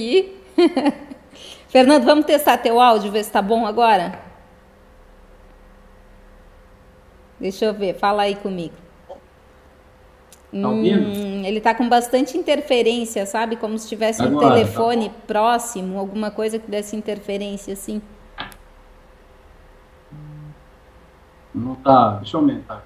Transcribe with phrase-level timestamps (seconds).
[0.00, 0.36] aqui.
[1.68, 4.18] Fernando, vamos testar teu áudio, ver se tá bom agora?
[7.38, 8.74] Deixa eu ver, fala aí comigo.
[10.52, 11.06] Tá ouvindo?
[11.06, 13.54] Hum, ele tá com bastante interferência, sabe?
[13.56, 18.02] Como se tivesse um Agora, tá telefone próximo, alguma coisa que desse interferência assim.
[21.54, 22.16] Não tá.
[22.16, 22.84] Deixa eu aumentar.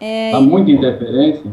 [0.00, 1.52] É, Tá muita interferência?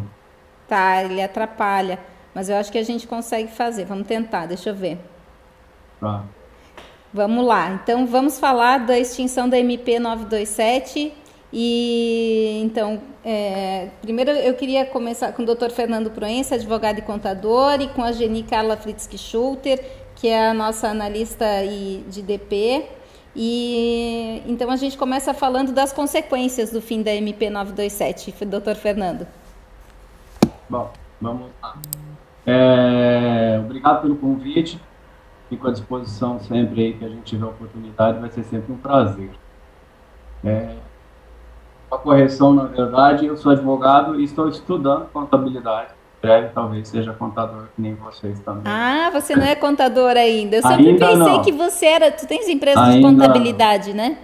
[0.68, 2.00] tá, ele atrapalha.
[2.38, 3.86] Mas eu acho que a gente consegue fazer.
[3.86, 5.00] Vamos tentar, deixa eu ver.
[6.00, 6.24] Tá.
[7.12, 7.72] Vamos lá.
[7.72, 11.16] Então vamos falar da extinção da MP 927
[11.52, 15.72] e então é, primeiro eu queria começar com o Dr.
[15.72, 19.84] Fernando Proença, advogado e contador, e com a Geni Carla Fritzky Schulter,
[20.14, 21.44] que é a nossa analista
[22.08, 22.86] de DP.
[23.36, 28.76] E então a gente começa falando das consequências do fim da MP 927, Dr.
[28.76, 29.26] Fernando.
[30.70, 31.76] Bom, vamos lá.
[32.48, 34.80] É, obrigado pelo convite.
[35.50, 39.30] Fico à disposição sempre aí que a gente tiver oportunidade, vai ser sempre um prazer.
[40.44, 40.76] É,
[41.90, 45.90] uma correção, na verdade, eu sou advogado e estou estudando contabilidade.
[46.22, 48.64] Breve, talvez seja contador, que nem vocês também.
[48.66, 50.56] Ah, você não é contador ainda.
[50.58, 51.42] Eu sempre Ainda pensei não.
[51.44, 52.12] que você era.
[52.12, 53.18] Tu tens empresa de Ainda não.
[53.20, 54.18] contabilidade, né?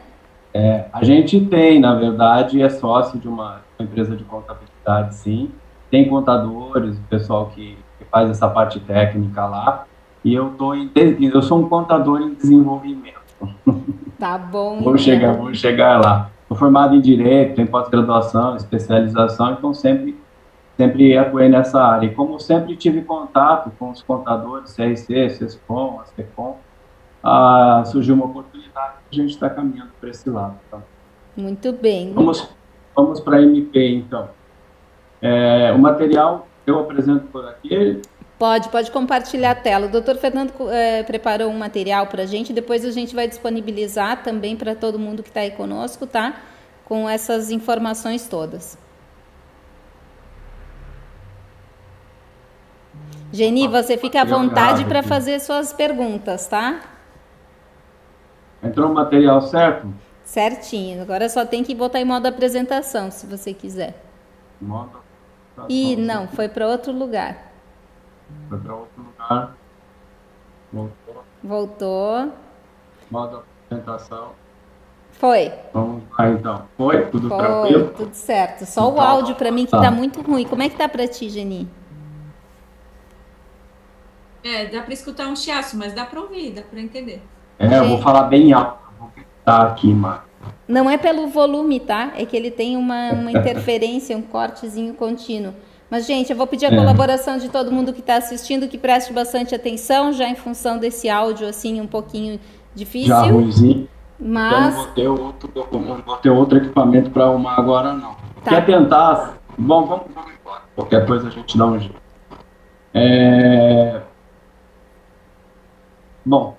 [0.53, 5.52] É, a gente tem, na verdade, é sócio de uma empresa de contabilidade, sim.
[5.89, 7.78] Tem contadores, o pessoal que
[8.14, 9.86] faz essa parte técnica lá.
[10.23, 13.23] E eu tô em, eu sou um contador em desenvolvimento.
[14.20, 14.75] Tá bom.
[14.75, 14.97] Vou então.
[14.97, 16.30] chegar, vou chegar lá.
[16.47, 20.17] Sou formado em direito, em pós-graduação, especialização, então sempre
[20.78, 22.05] sempre atuei nessa área.
[22.05, 26.55] E como sempre tive contato com os contadores, CRC, CESCOM, ASECOM,
[27.22, 30.55] ah, surgiu uma oportunidade e a gente está caminhando para esse lado.
[30.72, 30.80] Tá?
[31.36, 32.14] Muito bem.
[32.14, 32.50] Vamos,
[32.95, 34.30] vamos para a MP, então.
[35.22, 38.02] É, o material eu apresento por aqui.
[38.38, 39.88] Pode, pode compartilhar a tela.
[39.88, 44.23] O doutor Fernando eh, preparou um material para a gente, depois a gente vai disponibilizar
[44.23, 46.42] também para todo mundo que está aí conosco, tá?
[46.83, 48.77] Com essas informações todas.
[53.32, 56.82] Geni, você fica à vontade para fazer suas perguntas, tá?
[58.61, 59.88] Entrou o material certo?
[60.23, 61.02] Certinho.
[61.02, 63.95] Agora só tem que botar em modo apresentação, se você quiser.
[64.61, 65.02] Modo.
[65.69, 67.52] Ih, não, foi para outro lugar.
[68.49, 69.55] Foi para outro lugar.
[70.71, 71.23] Voltou.
[71.43, 72.31] Voltou.
[73.11, 74.31] Modo apresentação.
[75.11, 75.52] Foi.
[75.73, 76.67] Vamos lá, então.
[76.75, 77.05] Foi?
[77.08, 77.89] Tudo Foi, tranquilo?
[77.95, 78.65] tudo certo.
[78.65, 79.81] Só o Então, áudio para mim que tá.
[79.81, 80.45] tá muito ruim.
[80.47, 81.70] Como é que tá para ti, Geni?
[84.43, 87.21] É, dá para escutar um chiaço, mas dá para ouvir, dá para entender.
[87.59, 88.80] É, eu vou falar bem alto.
[88.99, 90.21] Vou gritar aqui, mano.
[90.67, 92.14] Não é pelo volume, tá?
[92.17, 95.54] É que ele tem uma, uma interferência, um cortezinho contínuo.
[95.89, 96.76] Mas, gente, eu vou pedir a É.
[96.76, 101.09] colaboração de todo mundo que está assistindo, que preste bastante atenção, já em função desse
[101.09, 102.39] áudio, assim, um pouquinho
[102.73, 103.09] difícil.
[103.09, 103.87] Já ruimzinho.
[104.20, 108.15] Então não mas, ter outro, não vou ter outro equipamento para arrumar agora, não.
[108.43, 108.52] Tá.
[108.52, 109.37] Quer tentar?
[109.58, 110.61] Bom, vamos, vamos embora.
[110.76, 112.02] Qualquer coisa a gente dá um jeito.
[112.93, 114.02] É...
[116.26, 116.55] Bom,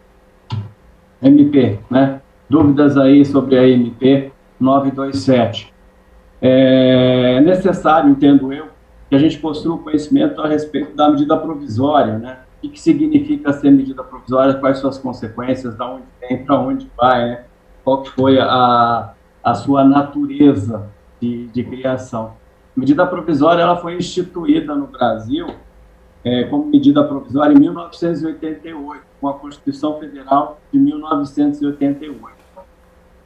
[1.22, 2.20] MP, né?
[2.48, 5.72] Dúvidas aí sobre a MP 927.
[6.40, 8.66] É necessário, entendo eu,
[9.08, 12.38] que a gente possua o conhecimento a respeito da medida provisória, né?
[12.62, 17.28] O que, significa ser medida provisória, quais suas consequências, da onde vem, para onde vai,
[17.28, 17.44] né?
[17.82, 19.12] Qual que foi a,
[19.42, 20.88] a sua natureza
[21.20, 22.34] de, de criação.
[22.74, 25.46] Medida provisória ela foi instituída no Brasil
[26.24, 32.36] é, como medida provisória em 1988, com a Constituição Federal de 1988.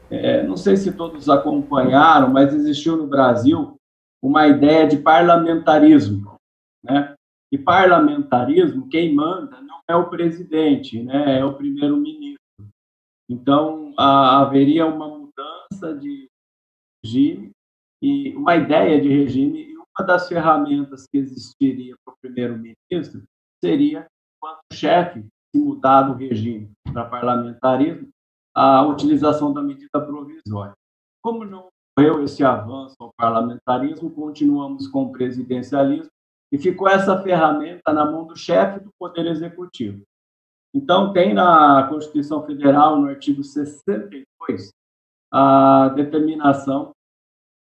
[0.08, 3.74] É, não sei se todos acompanharam, mas existiu no Brasil
[4.22, 6.36] uma ideia de parlamentarismo,
[6.84, 7.16] né?
[7.50, 11.40] E parlamentarismo, quem manda não é o presidente, né?
[11.40, 12.38] É o primeiro-ministro.
[13.28, 16.28] Então, a, haveria uma mudança de
[17.04, 17.50] regime
[18.00, 23.24] e uma ideia de regime e uma das ferramentas que existiria para o primeiro-ministro
[23.60, 24.06] seria,
[24.40, 28.08] quanto chefe, se mudar do regime para parlamentarismo,
[28.54, 30.74] a utilização da medida provisória.
[31.22, 36.10] Como não ocorreu esse avanço ao parlamentarismo, continuamos com o presidencialismo
[36.52, 40.02] e ficou essa ferramenta na mão do chefe do Poder Executivo.
[40.74, 44.70] Então, tem na Constituição Federal, no artigo 62,
[45.32, 46.92] a determinação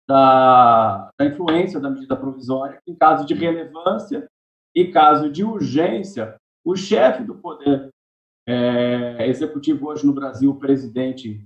[0.09, 4.27] da, da influência da medida provisória em caso de relevância
[4.75, 6.37] e caso de urgência,
[6.69, 7.89] o chefe do Poder
[8.47, 11.43] é, Executivo hoje no Brasil, o presidente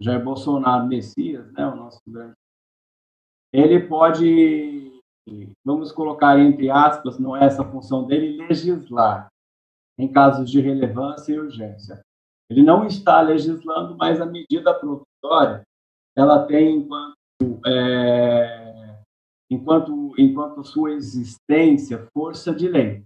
[0.00, 2.34] Jair Bolsonaro Messias, né, o nosso grande,
[3.52, 5.00] ele pode,
[5.64, 9.28] vamos colocar entre aspas, não é essa a função dele, legislar.
[9.98, 12.00] em casos de relevância e urgência.
[12.48, 15.62] Ele não está legislando, mas a medida provisória
[16.14, 17.16] ela tem enquanto
[17.66, 19.02] é,
[19.50, 23.02] enquanto enquanto sua existência força de lei.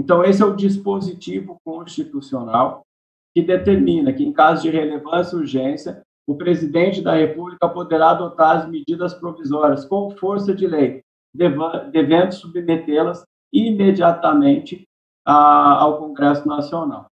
[0.00, 2.86] Então esse é o dispositivo constitucional
[3.34, 8.56] que determina que em caso de relevância e urgência o presidente da República poderá adotar
[8.56, 11.02] as medidas provisórias com força de lei,
[11.34, 14.88] devendo submetê-las imediatamente
[15.26, 17.06] ao Congresso Nacional.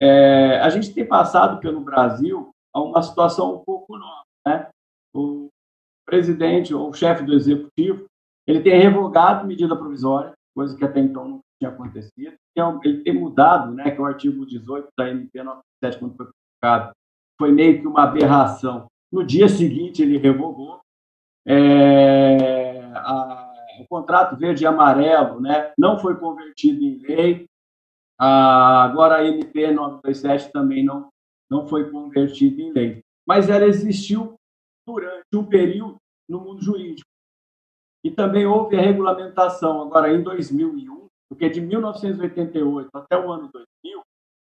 [0.00, 4.24] É, a gente tem passado pelo Brasil a uma situação um pouco nova.
[4.46, 4.68] Né?
[5.12, 5.48] O
[6.06, 8.04] presidente ou o chefe do executivo
[8.46, 12.34] ele tem revogado medida provisória, coisa que até então não tinha acontecido.
[12.82, 16.92] Ele tem mudado, né, que é o artigo 18 da MP 97, quando foi publicado,
[17.38, 18.86] foi meio que uma aberração.
[19.12, 20.80] No dia seguinte, ele revogou.
[21.46, 27.46] É, a, o contrato verde e amarelo né, não foi convertido em lei.
[28.18, 31.08] A, agora, a MP 927 também não,
[31.50, 33.02] não foi convertida em lei.
[33.26, 34.34] Mas ela existiu
[34.86, 35.96] durante um período
[36.28, 37.08] no mundo jurídico.
[38.04, 40.99] E também houve a regulamentação, agora em 2001,
[41.30, 44.02] porque de 1988 até o ano 2000,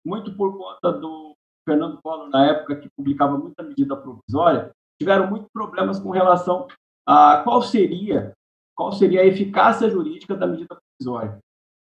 [0.04, 1.34] muito por conta do
[1.66, 4.70] Fernando Collor, na época, que publicava muita medida provisória,
[5.00, 6.68] tiveram muitos problemas com relação
[7.06, 8.34] a qual seria,
[8.76, 11.38] qual seria a eficácia jurídica da medida provisória.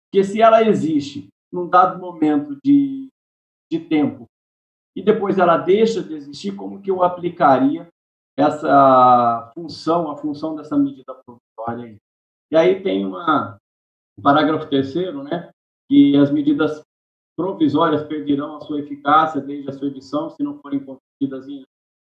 [0.05, 3.09] Porque se ela existe num dado momento de,
[3.69, 4.25] de tempo
[4.95, 7.87] e depois ela deixa de existir, como que eu aplicaria
[8.37, 11.97] essa função, a função dessa medida provisória?
[12.49, 13.57] E aí tem uma,
[14.21, 15.49] parágrafo terceiro, né,
[15.89, 16.81] que as medidas
[17.37, 21.45] provisórias perderão a sua eficácia desde a sua edição, se não forem concedidas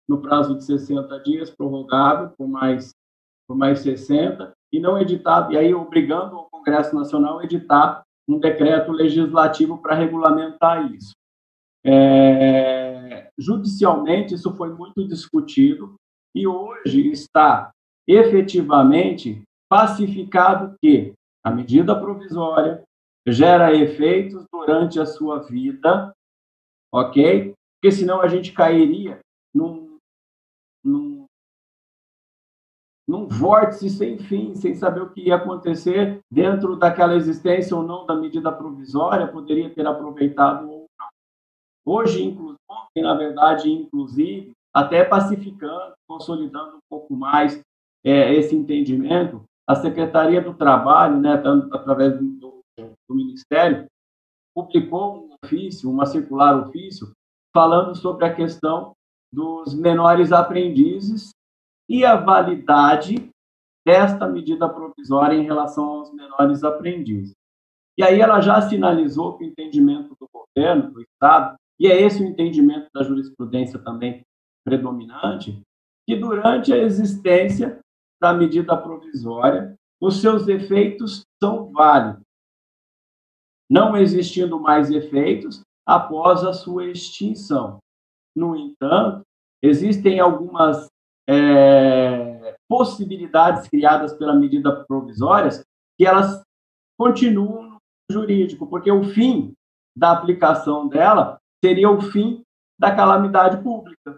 [0.07, 2.91] no prazo de 60 dias, prorrogável por mais,
[3.47, 8.39] por mais 60, e não editado, e aí obrigando o Congresso Nacional a editar um
[8.39, 11.11] decreto legislativo para regulamentar isso.
[11.85, 15.95] É, judicialmente, isso foi muito discutido,
[16.35, 17.71] e hoje está
[18.07, 21.13] efetivamente pacificado que
[21.43, 22.83] a medida provisória
[23.27, 26.13] gera efeitos durante a sua vida,
[26.91, 27.53] ok?
[27.75, 29.19] Porque senão a gente cairia
[29.53, 29.97] num,
[30.83, 31.25] num,
[33.07, 38.05] num vórtice sem fim, sem saber o que ia acontecer dentro daquela existência ou não
[38.05, 41.07] da medida provisória, poderia ter aproveitado ou não.
[41.85, 42.57] Hoje, inclusive,
[42.97, 47.61] na verdade, inclusive, até pacificando, consolidando um pouco mais
[48.03, 51.33] é, esse entendimento, a Secretaria do Trabalho, né,
[51.73, 52.57] através do
[53.07, 53.87] do Ministério,
[54.53, 57.11] publicou um ofício, uma circular ofício,
[57.53, 58.93] falando sobre a questão
[59.31, 61.31] dos menores aprendizes
[61.89, 63.29] e a validade
[63.85, 67.35] desta medida provisória em relação aos menores aprendizes.
[67.97, 72.21] E aí ela já sinalizou que o entendimento do governo, do Estado, e é esse
[72.21, 74.23] o entendimento da jurisprudência também
[74.63, 75.61] predominante,
[76.05, 77.79] que durante a existência
[78.19, 82.23] da medida provisória, os seus efeitos são válidos,
[83.69, 87.79] não existindo mais efeitos após a sua extinção.
[88.35, 89.23] No entanto,
[89.61, 90.87] existem algumas
[91.27, 95.49] é, possibilidades criadas pela medida provisória
[95.97, 96.43] que elas
[96.97, 97.79] continuam no
[98.11, 99.53] jurídico, porque o fim
[99.95, 102.43] da aplicação dela seria o fim
[102.79, 104.17] da calamidade pública.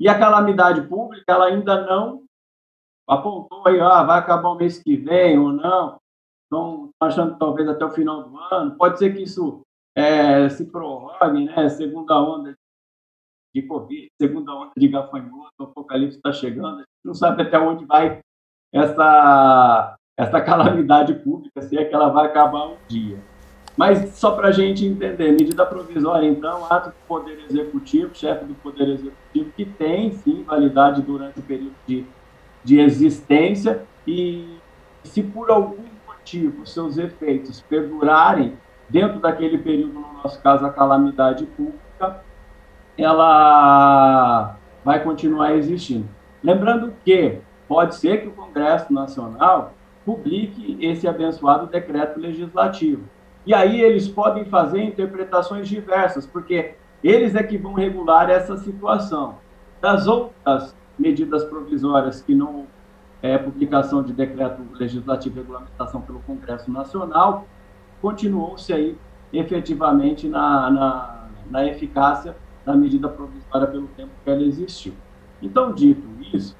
[0.00, 2.24] E a calamidade pública ela ainda não
[3.08, 6.00] apontou aí, ah, vai acabar o mês que vem ou não
[6.52, 8.76] estão achando que talvez até o final do ano.
[8.76, 9.62] Pode ser que isso
[9.96, 11.68] é, se prorrogue, né?
[11.70, 12.54] Segunda onda
[13.54, 16.76] de Covid, segunda onda de gafanhoto, o apocalipse está chegando.
[16.76, 18.20] A gente não sabe até onde vai
[18.72, 23.18] essa, essa calamidade pública, se é que ela vai acabar um dia.
[23.76, 28.54] Mas só para a gente entender, medida provisória, então, ato do Poder Executivo, chefe do
[28.54, 32.06] Poder Executivo, que tem, sim, validade durante o período de,
[32.64, 34.58] de existência, e
[35.04, 38.56] se por algum motivo, seus efeitos perdurarem
[38.88, 42.22] dentro daquele período, no nosso caso, a calamidade pública,
[42.96, 46.08] ela vai continuar existindo.
[46.42, 49.72] Lembrando que pode ser que o Congresso Nacional
[50.04, 53.04] publique esse abençoado decreto legislativo.
[53.46, 59.36] E aí eles podem fazer interpretações diversas, porque eles é que vão regular essa situação.
[59.80, 62.66] Das outras medidas provisórias que não
[63.22, 67.46] é, publicação de decreto legislativo e regulamentação pelo Congresso Nacional,
[68.00, 68.98] continuou-se aí
[69.32, 74.94] efetivamente na, na, na, eficácia da medida provisória pelo tempo que ela existiu.
[75.40, 76.56] Então, dito isso,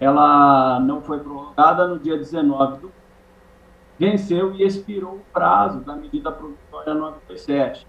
[0.00, 2.92] ela não foi prorrogada no dia 19 do
[3.98, 7.86] venceu e expirou o prazo da medida provisória 927.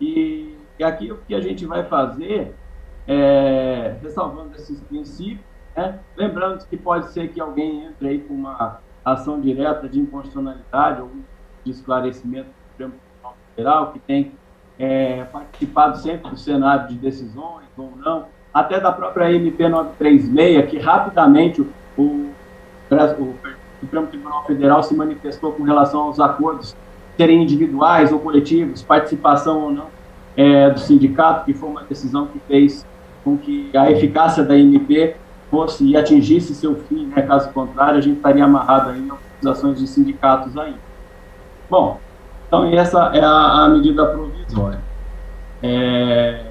[0.00, 2.54] E, e aqui o que a gente vai fazer,
[3.08, 5.40] é, ressalvando esses princípios,
[5.74, 5.98] né?
[6.14, 11.10] lembrando que pode ser que alguém entre aí com uma ação direta de inconstitucionalidade ou
[11.64, 14.32] de esclarecimento do Supremo Tribunal Federal, que tem
[14.78, 20.78] é, participado sempre do Senado de decisões ou não, até da própria MP 936, que
[20.78, 22.30] rapidamente o, o,
[22.90, 23.34] o
[23.80, 26.76] Supremo Tribunal Federal se manifestou com relação aos acordos
[27.16, 29.86] serem individuais ou coletivos, participação ou não
[30.36, 32.86] é, do sindicato, que foi uma decisão que fez
[33.28, 35.14] com que a eficácia da MP
[35.50, 37.22] fosse e atingisse seu fim, né?
[37.22, 40.78] caso contrário, a gente estaria amarrado aí em organizações de sindicatos ainda.
[41.68, 42.00] Bom,
[42.46, 44.80] então essa é a, a medida provisória.
[45.62, 46.46] É...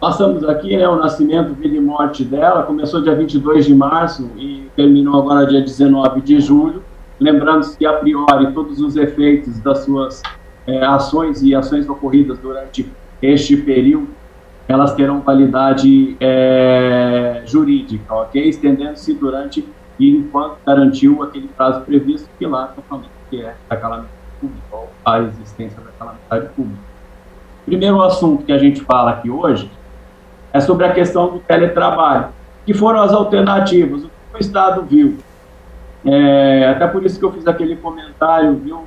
[0.00, 4.70] Passamos aqui, né, o nascimento, vida e morte dela, começou dia 22 de março e
[4.76, 6.84] terminou agora dia 19 de julho,
[7.18, 10.22] lembrando que, a priori, todos os efeitos das suas
[10.68, 12.88] é, ações e ações ocorridas durante
[13.20, 14.17] este período
[14.68, 18.48] elas terão validade é, jurídica, ok?
[18.48, 19.66] Estendendo-se durante
[19.98, 22.72] e enquanto garantiu aquele prazo previsto, que lá
[23.30, 26.82] que é a calamidade pública, ou a existência da calamidade pública.
[27.64, 29.70] Primeiro assunto que a gente fala aqui hoje
[30.52, 32.28] é sobre a questão do teletrabalho,
[32.64, 35.16] que foram as alternativas, o que o Estado viu.
[36.04, 38.84] É, até por isso que eu fiz aquele comentário, viu,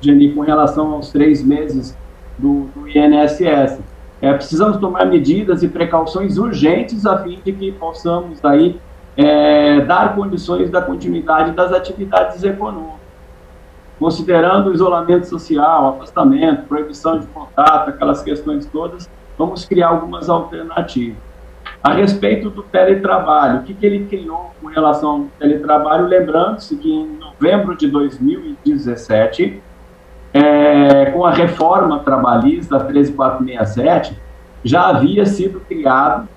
[0.00, 1.96] Jenny, com relação aos três meses
[2.38, 3.80] do, do INSS
[4.20, 8.80] é, precisamos tomar medidas e precauções urgentes a fim de que possamos aí
[9.16, 12.98] é, dar condições da continuidade das atividades econômicas,
[13.98, 21.28] considerando o isolamento social, afastamento, proibição de contato, aquelas questões todas, vamos criar algumas alternativas.
[21.82, 26.06] A respeito do teletrabalho, o que, que ele criou com relação ao teletrabalho?
[26.06, 29.62] Lembrando-se que em novembro de 2017,
[30.32, 34.16] é, com a reforma trabalhista 13467,
[34.64, 36.28] já havia sido criado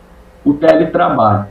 [0.45, 1.47] o teletrabalho.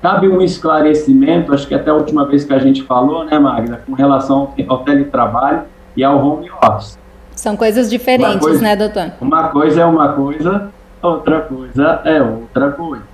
[0.00, 3.82] Cabe um esclarecimento, acho que até a última vez que a gente falou, né, Magda,
[3.86, 5.62] com relação ao teletrabalho
[5.96, 6.98] e ao home office.
[7.36, 9.12] São coisas diferentes, coisa, né, doutor?
[9.20, 13.04] Uma coisa é uma coisa, outra coisa é outra coisa.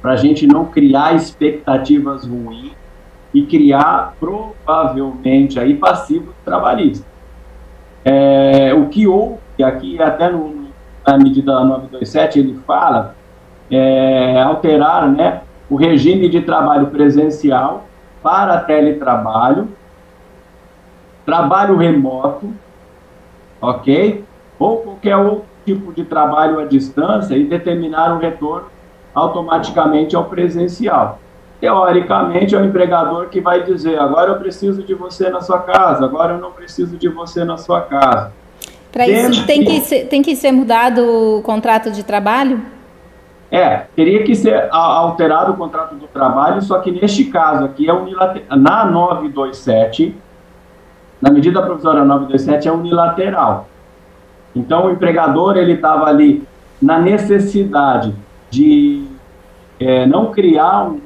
[0.00, 2.72] Para a gente não criar expectativas ruins
[3.34, 7.15] e criar provavelmente aí passivos trabalhistas.
[8.08, 10.68] É, o que houve aqui, até no,
[11.04, 13.16] na medida 927, ele fala
[13.68, 17.84] é, alterar né, o regime de trabalho presencial
[18.22, 19.68] para teletrabalho,
[21.24, 22.48] trabalho remoto,
[23.60, 24.24] ok?
[24.56, 28.68] Ou qualquer outro tipo de trabalho à distância e determinar o retorno
[29.12, 31.18] automaticamente ao presencial
[31.60, 36.04] teoricamente, é o empregador que vai dizer: agora eu preciso de você na sua casa,
[36.04, 38.32] agora eu não preciso de você na sua casa.
[38.92, 41.02] Para isso, tem que, ser, tem que ser mudado
[41.38, 42.62] o contrato de trabalho?
[43.50, 47.92] É, teria que ser alterado o contrato do trabalho, só que neste caso aqui é
[47.92, 48.58] unilateral.
[48.58, 50.16] Na 927,
[51.20, 53.68] na medida provisória 927, é unilateral.
[54.54, 56.42] Então, o empregador ele estava ali
[56.80, 58.14] na necessidade
[58.50, 59.04] de
[59.78, 61.00] é, não criar um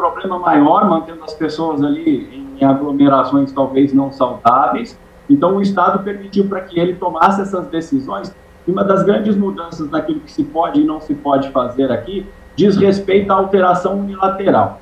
[0.00, 4.98] problema maior, mantendo as pessoas ali em aglomerações talvez não saudáveis.
[5.28, 8.34] Então, o Estado permitiu para que ele tomasse essas decisões.
[8.66, 12.26] E uma das grandes mudanças naquilo que se pode e não se pode fazer aqui
[12.56, 14.80] diz respeito à alteração unilateral.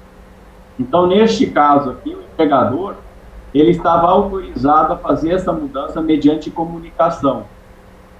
[0.79, 2.95] Então, neste caso aqui, o empregador
[3.55, 7.45] ele estava autorizado a fazer essa mudança mediante comunicação,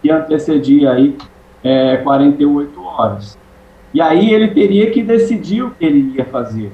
[0.03, 1.17] que antecedia aí
[1.63, 3.39] é, 48 horas.
[3.93, 6.73] E aí ele teria que decidir o que ele ia fazer.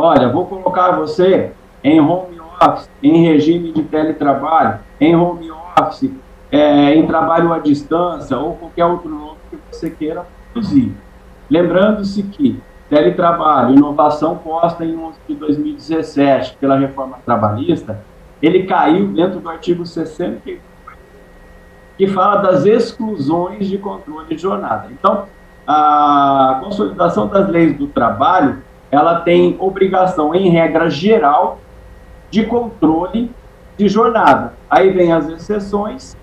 [0.00, 1.50] Olha, vou colocar você
[1.82, 6.12] em home office, em regime de teletrabalho, em home office,
[6.52, 10.94] é, em trabalho à distância ou qualquer outro nome que você queira produzir.
[11.50, 18.00] Lembrando-se que teletrabalho, inovação posta em 11 de 2017 pela reforma trabalhista,
[18.40, 20.60] ele caiu dentro do artigo 68,
[21.96, 24.86] que fala das exclusões de controle de jornada.
[24.92, 25.24] Então,
[25.66, 31.58] a consolidação das leis do trabalho ela tem obrigação, em regra geral,
[32.30, 33.30] de controle
[33.76, 34.54] de jornada.
[34.68, 36.16] Aí vem as exceções,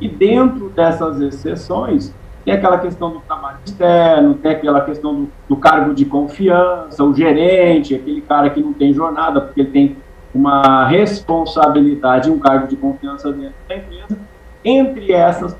[0.00, 2.14] e dentro dessas exceções,
[2.44, 7.14] tem aquela questão do trabalho externo, tem aquela questão do, do, cargo de confiança, o
[7.14, 9.96] gerente, aquele cara que não tem jornada, porque ele tem
[10.34, 14.18] uma responsabilidade, um cargo de confiança dentro da empresa.
[14.64, 15.56] Entre essas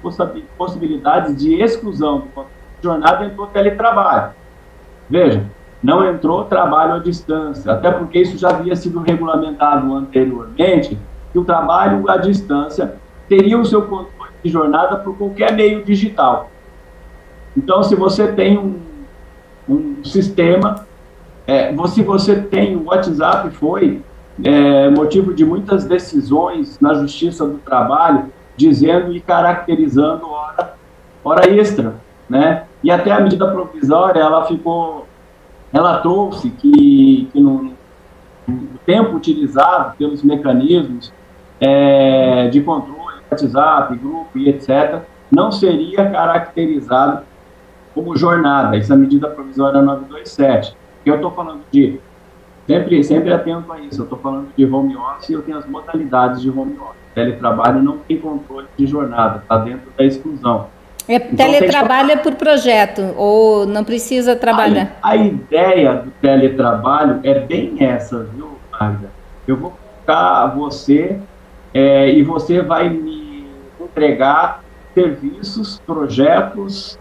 [0.56, 2.46] possibilidades de exclusão do
[2.82, 4.32] jornada entrou o teletrabalho.
[5.08, 5.44] Veja,
[5.82, 10.98] não entrou trabalho à distância, até porque isso já havia sido regulamentado anteriormente,
[11.32, 12.96] que o trabalho à distância
[13.28, 16.50] teria o seu controle de jornada por qualquer meio digital.
[17.56, 18.80] Então, se você tem um,
[19.68, 20.86] um sistema,
[21.46, 24.00] é, se você tem o WhatsApp, foi
[24.42, 30.74] é, motivo de muitas decisões na Justiça do Trabalho, dizendo e caracterizando hora,
[31.24, 31.94] hora extra,
[32.28, 32.64] né?
[32.82, 35.06] E até a medida provisória, ela ficou,
[35.72, 37.72] ela trouxe que, que no,
[38.46, 41.12] no tempo utilizado pelos mecanismos
[41.60, 45.00] é, de controle, WhatsApp, grupo e etc.,
[45.30, 47.22] não seria caracterizado
[47.94, 48.76] como jornada.
[48.76, 50.76] Isso é a medida provisória 927.
[51.02, 51.98] Que eu estou falando de
[52.66, 54.00] sempre, sempre atento a isso.
[54.00, 57.02] Eu estou falando de home office e eu tenho as modalidades de home office.
[57.14, 60.68] Teletrabalho não tem controle de jornada, está dentro da exclusão.
[61.08, 64.98] É, então, teletrabalho é por projeto, ou não precisa trabalhar?
[65.02, 69.10] A, a, ideia do teletrabalho é bem essa, viu, Magda?
[69.46, 71.18] Eu vou colocar você
[71.74, 73.46] é, e você vai me
[73.80, 74.62] entregar
[74.94, 76.98] serviços, projetos.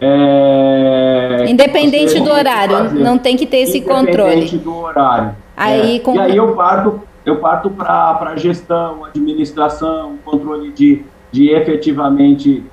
[0.00, 4.32] É, Independente do horário, não tem que ter esse controle.
[4.32, 5.36] Independente do horário.
[5.56, 6.16] Aí, é, com...
[6.16, 12.64] E aí eu parto, eu parto para gestão, administração, controle de, de efetivamente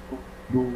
[0.50, 0.68] do,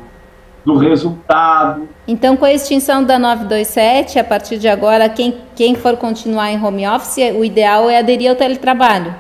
[0.63, 1.87] do resultado.
[2.07, 6.63] Então, com a extinção da 927, a partir de agora, quem, quem for continuar em
[6.63, 9.13] home office, o ideal é aderir ao teletrabalho.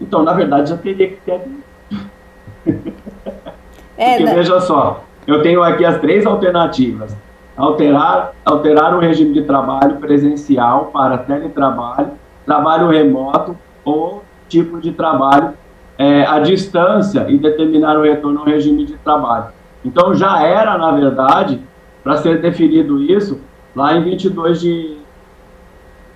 [0.00, 1.40] Então, na verdade, já teria que ter.
[4.00, 7.16] É, Porque, veja só, eu tenho aqui as três alternativas.
[7.56, 12.12] Alterar, alterar o regime de trabalho presencial para teletrabalho,
[12.46, 15.52] trabalho remoto ou tipo de trabalho
[15.98, 19.46] é, à distância e determinar o retorno ao regime de trabalho.
[19.84, 21.60] Então já era, na verdade,
[22.04, 23.40] para ser definido isso,
[23.74, 24.96] lá em 22 de,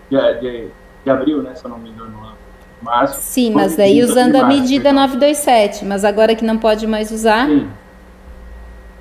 [0.08, 0.68] de, de,
[1.04, 2.32] de abril, né, se eu não me engano, lá,
[2.80, 3.20] março.
[3.20, 7.46] Sim, mas daí usando março, a medida 927, mas agora que não pode mais usar...
[7.46, 7.68] Sim.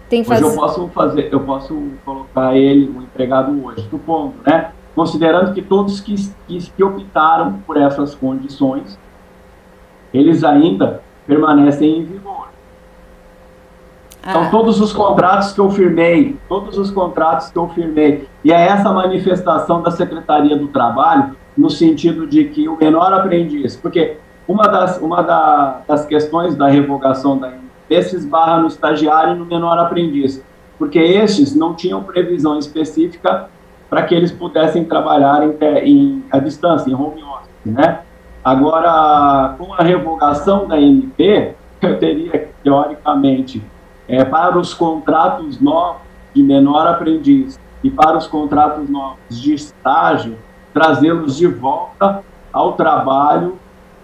[0.09, 0.41] Tem faz...
[0.41, 4.71] Eu posso fazer, eu posso colocar ele, o um empregado hoje, supondo, né?
[4.93, 6.15] Considerando que todos que,
[6.49, 8.99] que, que optaram por essas condições
[10.13, 12.49] eles ainda permanecem em vigor.
[14.21, 14.49] Então, ah.
[14.49, 18.91] todos os contratos que eu firmei, todos os contratos que eu firmei, e é essa
[18.91, 24.99] manifestação da Secretaria do Trabalho, no sentido de que o menor aprendiz, porque uma das,
[24.99, 27.51] uma da, das questões da revogação da
[28.01, 30.41] se esbarra no estagiário e no menor aprendiz,
[30.77, 33.49] porque estes não tinham previsão específica
[33.89, 37.99] para que eles pudessem trabalhar em, em, à distância, em home office, né?
[38.43, 43.63] Agora, com a revogação da MP, eu teria, teoricamente,
[44.07, 46.01] é, para os contratos novos
[46.33, 50.37] de menor aprendiz e para os contratos novos de estágio,
[50.73, 53.57] trazê-los de volta ao trabalho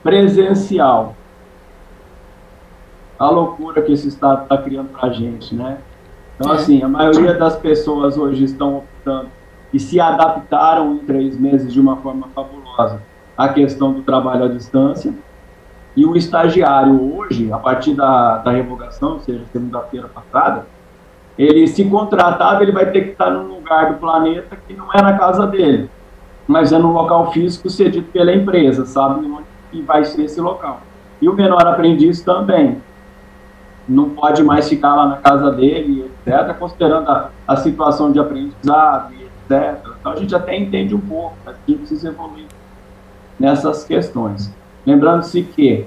[0.03, 1.15] presencial.
[3.17, 5.79] A loucura que esse Estado está criando para a gente, né?
[6.35, 9.29] Então, assim, a maioria das pessoas hoje estão optando
[9.73, 13.01] e se adaptaram em três meses de uma forma fabulosa
[13.37, 15.13] a questão do trabalho à distância.
[15.95, 20.65] E o estagiário hoje, a partir da, da revogação, ou seja, segunda-feira passada,
[21.37, 25.01] ele se contratava, ele vai ter que estar num lugar do planeta que não é
[25.01, 25.89] na casa dele,
[26.47, 30.81] mas é no local físico cedido pela empresa, sabe onde vai ser esse local.
[31.21, 32.81] E o menor aprendiz também
[33.87, 39.13] não pode mais ficar lá na casa dele, etc., considerando a, a situação de aprendizado,
[39.13, 39.79] etc.
[39.99, 42.45] Então a gente até entende um pouco, mas a gente precisa evoluir
[43.39, 44.51] nessas questões.
[44.85, 45.85] Lembrando-se que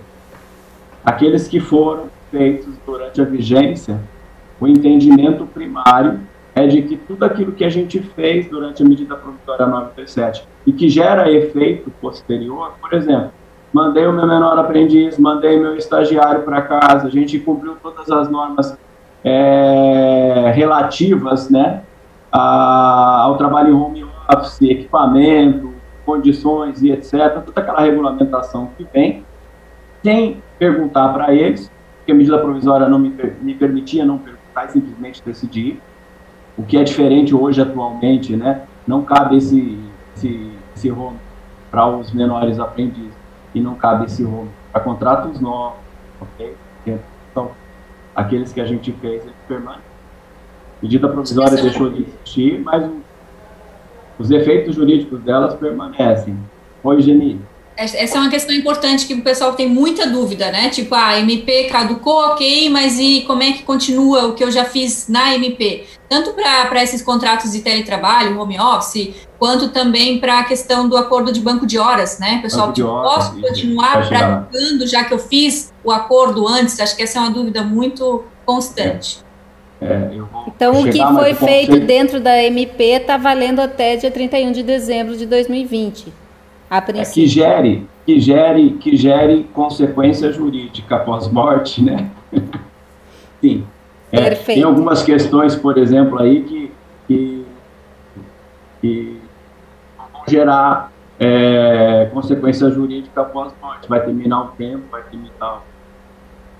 [1.04, 4.00] aqueles que foram feitos durante a vigência,
[4.60, 6.20] o entendimento primário
[6.54, 10.72] é de que tudo aquilo que a gente fez durante a medida provisória 937 e
[10.72, 13.30] que gera efeito posterior, por exemplo,
[13.72, 18.28] mandei o meu menor aprendiz, mandei meu estagiário para casa, a gente cumpriu todas as
[18.28, 18.76] normas
[19.24, 21.82] é, relativas né,
[22.32, 25.69] a, ao trabalho home office, equipamento,
[26.10, 29.24] condições e etc., toda aquela regulamentação que vem,
[30.02, 34.72] sem perguntar para eles, porque a medida provisória não me, me permitia não perguntar e
[34.72, 35.80] simplesmente decidir,
[36.58, 38.62] o que é diferente hoje, atualmente, né?
[38.86, 39.78] Não cabe esse,
[40.16, 41.16] esse, esse home
[41.70, 43.14] para os menores aprendizes
[43.54, 45.78] e não cabe esse home para contratos novos,
[46.20, 46.56] ok?
[47.30, 47.52] Então,
[48.16, 49.84] aqueles que a gente fez, eles permanecem.
[50.82, 52.90] Medida provisória deixou de existir, mas
[54.20, 56.36] os efeitos jurídicos delas permanecem.
[56.84, 57.40] Oi, Geni.
[57.76, 60.68] Essa é uma questão importante que o pessoal tem muita dúvida, né?
[60.68, 64.50] Tipo, a ah, MP caducou, ok, mas e como é que continua o que eu
[64.50, 65.86] já fiz na MP?
[66.06, 71.32] Tanto para esses contratos de teletrabalho, home office, quanto também para a questão do acordo
[71.32, 72.40] de banco de horas, né?
[72.42, 76.78] Pessoal, tipo, horas, posso continuar praticando já que eu fiz o acordo antes?
[76.78, 79.20] Acho que essa é uma dúvida muito constante.
[79.26, 79.29] É.
[79.82, 80.10] É,
[80.46, 85.16] então, o que foi feito dentro da MP está valendo até dia 31 de dezembro
[85.16, 86.12] de 2020.
[86.68, 92.10] A é, que gere, que gere, que gere consequência jurídica pós-morte, né?
[93.40, 93.64] Sim.
[94.12, 94.58] É, Perfeito.
[94.58, 96.72] Tem algumas questões, por exemplo, aí que,
[97.08, 97.46] que,
[98.80, 99.16] que
[100.12, 103.88] vão gerar é, consequência jurídica pós-morte.
[103.88, 105.62] Vai terminar o tempo, vai terminar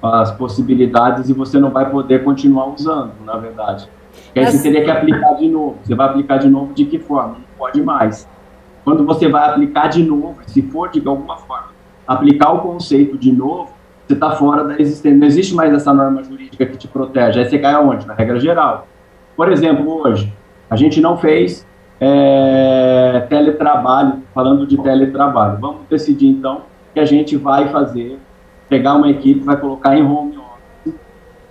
[0.02, 3.88] as possibilidades e você não vai poder continuar usando, na verdade.
[4.24, 5.76] Porque aí você teria que aplicar de novo.
[5.82, 7.34] Você vai aplicar de novo de que forma?
[7.34, 8.28] Não pode mais.
[8.84, 11.68] Quando você vai aplicar de novo, se for de alguma forma
[12.06, 13.70] aplicar o conceito de novo,
[14.04, 15.16] você está fora da existência.
[15.16, 17.38] Não existe mais essa norma jurídica que te protege.
[17.38, 18.04] Aí você cai aonde?
[18.04, 18.88] Na regra geral.
[19.36, 20.32] Por exemplo, hoje,
[20.68, 21.64] a gente não fez
[22.00, 25.58] é, teletrabalho, falando de teletrabalho.
[25.60, 28.18] Vamos decidir, então, que a gente vai fazer,
[28.70, 30.94] pegar uma equipe, vai colocar em home office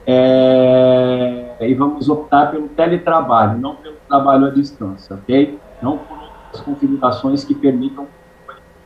[0.07, 5.59] é, e vamos optar pelo teletrabalho, não pelo trabalho à distância, ok?
[5.81, 6.17] Não por
[6.53, 8.07] as configurações que permitam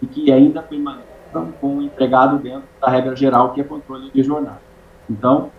[0.01, 4.23] e que ainda permaneçam com o empregado dentro da regra geral, que é controle de
[4.23, 4.61] jornada.
[5.09, 5.49] Então,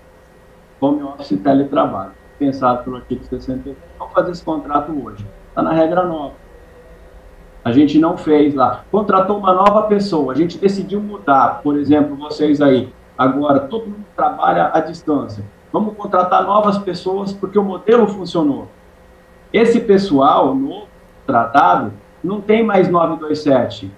[0.80, 3.78] home office e teletrabalho, pensado pelo artigo 68.
[3.98, 5.24] Vamos fazer esse contrato hoje.
[5.48, 6.43] Está na regra nova.
[7.64, 8.84] A gente não fez lá.
[8.90, 11.60] Contratou uma nova pessoa, a gente decidiu mudar.
[11.62, 15.42] Por exemplo, vocês aí, agora todo mundo trabalha à distância.
[15.72, 18.68] Vamos contratar novas pessoas porque o modelo funcionou.
[19.52, 20.88] Esse pessoal novo
[21.26, 23.90] tratado, não tem mais 927.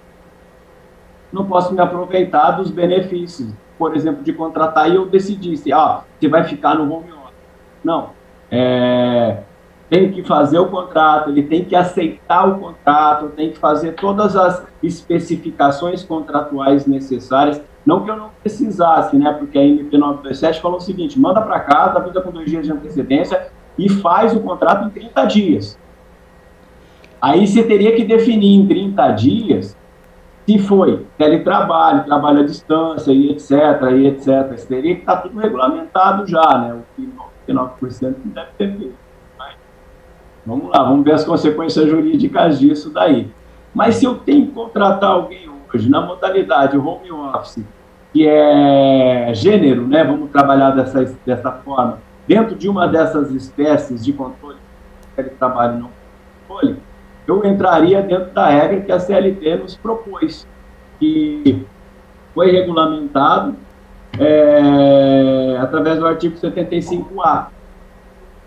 [1.31, 6.27] Não posso me aproveitar dos benefícios, por exemplo, de contratar e eu decidisse, ah, você
[6.27, 7.33] vai ficar no home office.
[7.83, 8.09] Não.
[8.49, 9.43] É,
[9.89, 14.35] tem que fazer o contrato, ele tem que aceitar o contrato, tem que fazer todas
[14.35, 17.61] as especificações contratuais necessárias.
[17.85, 19.31] Não que eu não precisasse, né?
[19.33, 22.71] Porque a MP 927 falou o seguinte: manda para casa, avisa com dois dias de
[22.71, 23.47] antecedência
[23.77, 25.79] e faz o contrato em 30 dias.
[27.21, 29.77] Aí você teria que definir em 30 dias
[30.45, 33.51] se foi teletrabalho, trabalho à distância e etc,
[33.95, 34.53] e etc.
[34.53, 36.73] Isso teria que estar tudo regulamentado já, né?
[36.73, 37.09] O que
[37.47, 39.06] 99% não deve ter feito.
[40.47, 43.29] Vamos lá, vamos ver as consequências jurídicas disso daí.
[43.75, 47.65] Mas se eu tenho que contratar alguém hoje na modalidade home office,
[48.13, 50.05] que é gênero, né?
[50.05, 54.55] Vamos trabalhar dessa, dessa forma, dentro de uma dessas espécies de controle
[55.01, 55.89] de teletrabalho não
[56.47, 56.77] controle,
[57.27, 60.47] eu entraria dentro da regra que a CLT nos propôs,
[60.97, 61.65] que
[62.33, 63.53] foi regulamentado
[64.17, 67.47] é, através do artigo 75A,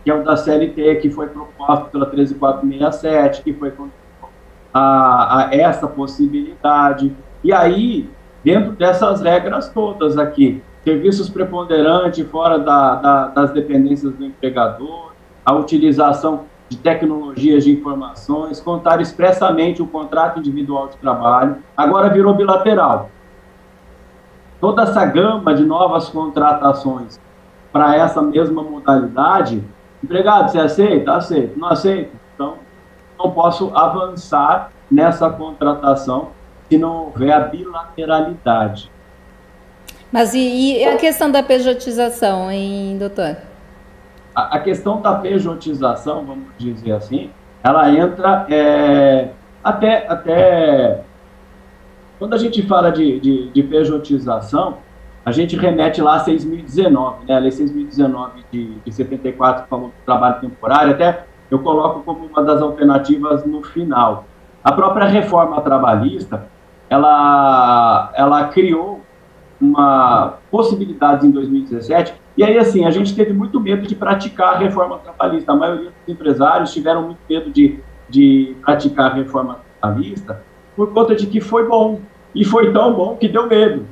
[0.04, 3.72] que é o da CLT, que foi proposto pela 13467, que foi
[4.72, 7.14] a, a essa possibilidade.
[7.44, 8.08] E aí,
[8.42, 15.12] dentro dessas regras todas aqui, serviços preponderantes fora da, da, das dependências do empregador,
[15.44, 22.32] a utilização de tecnologias de informações, contar expressamente o contrato individual de trabalho, agora virou
[22.32, 23.10] bilateral.
[24.60, 27.20] Toda essa gama de novas contratações
[27.72, 29.64] para essa mesma modalidade,
[30.02, 31.12] empregado, você aceita?
[31.14, 31.58] Aceito.
[31.58, 32.10] Não aceita?
[32.34, 32.54] Então,
[33.18, 36.30] não posso avançar nessa contratação
[36.68, 38.90] se não houver a bilateralidade.
[40.12, 43.36] Mas e, e a questão da pejotização, hein, doutor?
[44.34, 47.30] a, a questão da pejotização, vamos dizer assim,
[47.62, 49.28] ela entra é,
[49.62, 51.02] até, até
[52.18, 54.78] quando a gente fala de, de, de, pejotização,
[55.24, 57.36] a gente remete lá a 6.019, né?
[57.36, 62.26] a lei 6.019 de, de 74, que falou do trabalho temporário, até eu coloco como
[62.26, 64.24] uma das alternativas no final.
[64.62, 66.46] A própria reforma trabalhista,
[66.88, 69.00] ela, ela criou
[69.60, 74.58] uma possibilidade em 2017 e aí, assim, a gente teve muito medo de praticar a
[74.58, 75.52] reforma trabalhista.
[75.52, 77.78] A maioria dos empresários tiveram muito medo de,
[78.08, 80.42] de praticar a reforma trabalhista
[80.74, 82.00] por conta de que foi bom.
[82.34, 83.86] E foi tão bom que deu medo.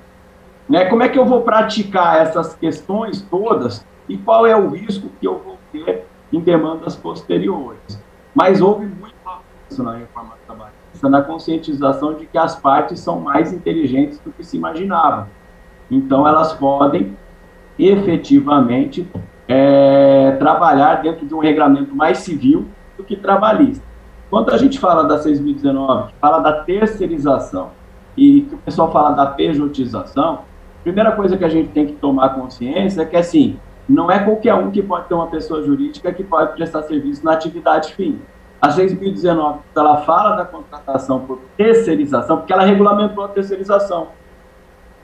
[0.68, 0.85] Né?
[0.87, 5.26] Como é que eu vou praticar essas questões todas e qual é o risco que
[5.26, 8.02] eu vou ter em demandas posteriores?
[8.35, 13.52] Mas houve muito avanço na reforma trabalhista, na conscientização de que as partes são mais
[13.52, 15.28] inteligentes do que se imaginava.
[15.90, 17.16] Então, elas podem
[17.78, 19.09] efetivamente
[19.46, 23.85] é, trabalhar dentro de um regulamento mais civil do que trabalhista.
[24.28, 27.70] Quando a gente fala da 6.019, fala da terceirização
[28.14, 30.40] e que o pessoal fala da pejotização,
[30.88, 34.55] primeira coisa que a gente tem que tomar consciência é que, assim, não é qualquer
[34.55, 38.20] um que pode ter uma pessoa jurídica que pode prestar serviço na atividade fim.
[38.61, 44.09] A 6.019, ela fala da contratação por terceirização, porque ela regulamentou a terceirização.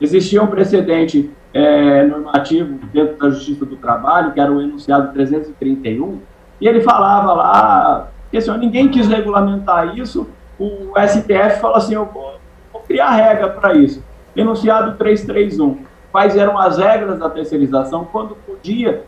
[0.01, 6.19] Existia um precedente é, normativo dentro da Justiça do Trabalho, que era o enunciado 331,
[6.59, 10.27] e ele falava lá, que assim, ninguém quis regulamentar isso,
[10.59, 12.35] o STF falou assim, eu vou,
[12.73, 14.03] vou criar regra para isso.
[14.35, 15.77] Enunciado 331,
[16.11, 19.03] quais eram as regras da terceirização, quando podia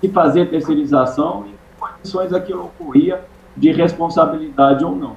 [0.00, 3.20] se fazer terceirização e em condições aquilo ocorria
[3.56, 5.16] de responsabilidade ou não.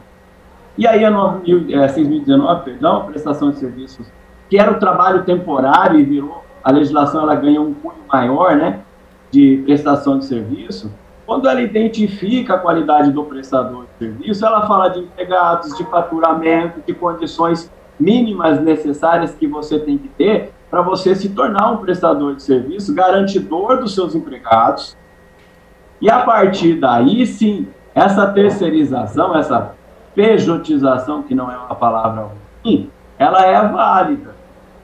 [0.77, 4.05] E aí a 6.019, é, perdão, prestação de serviços,
[4.49, 8.81] que era o trabalho temporário e virou, a legislação ela ganha um cunho maior, né,
[9.31, 10.91] de prestação de serviço,
[11.25, 16.81] quando ela identifica a qualidade do prestador de serviço, ela fala de empregados, de faturamento,
[16.85, 22.35] de condições mínimas necessárias que você tem que ter para você se tornar um prestador
[22.35, 24.97] de serviço garantidor dos seus empregados.
[26.01, 29.73] E a partir daí, sim, essa terceirização, essa
[30.13, 32.29] pejotização, que não é uma palavra
[32.63, 34.35] ruim, ela é válida.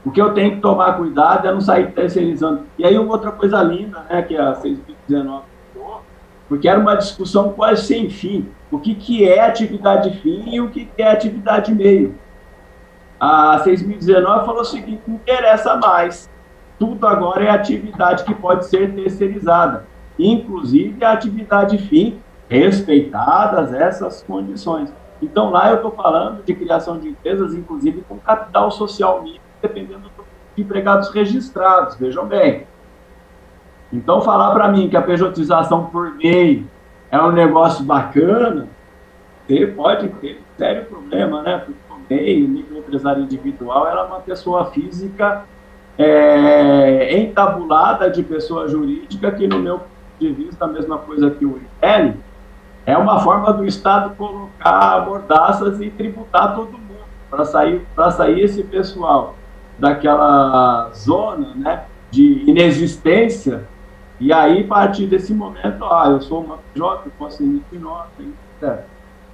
[0.04, 2.62] O que eu tenho que tomar cuidado é não sair terceirizando.
[2.78, 5.44] E aí, outra coisa linda, né, que a 619
[5.74, 6.02] falou,
[6.50, 8.48] porque era uma discussão quase sem fim.
[8.72, 12.16] O que, que é atividade fim e o que, que é atividade meio.
[13.22, 16.28] A 6.019 falou o seguinte: não interessa mais.
[16.80, 19.86] Tudo agora é atividade que pode ser terceirizada,
[20.18, 24.92] inclusive a atividade fim respeitadas essas condições.
[25.22, 30.10] Então, lá eu estou falando de criação de empresas, inclusive com capital social mínimo, dependendo
[30.56, 32.66] de empregados registrados, vejam bem.
[33.94, 36.66] Então, falar para mim que a pejotização por MEI
[37.12, 38.68] é um negócio bacana,
[39.48, 41.60] você pode ter sério problema, né?
[41.60, 41.81] Porque
[42.16, 45.44] o microempresário individual, ela é uma pessoa física
[45.98, 51.46] é, entabulada de pessoa jurídica, que, no meu ponto de vista, a mesma coisa que
[51.46, 52.16] o IL,
[52.86, 58.64] é uma forma do Estado colocar mordaças e tributar todo mundo para sair, sair esse
[58.64, 59.36] pessoal
[59.78, 63.68] daquela zona né, de inexistência
[64.22, 68.12] e aí, a partir desse momento, ah, eu sou uma PJ, eu posso emitir nota,
[68.20, 68.86] etc.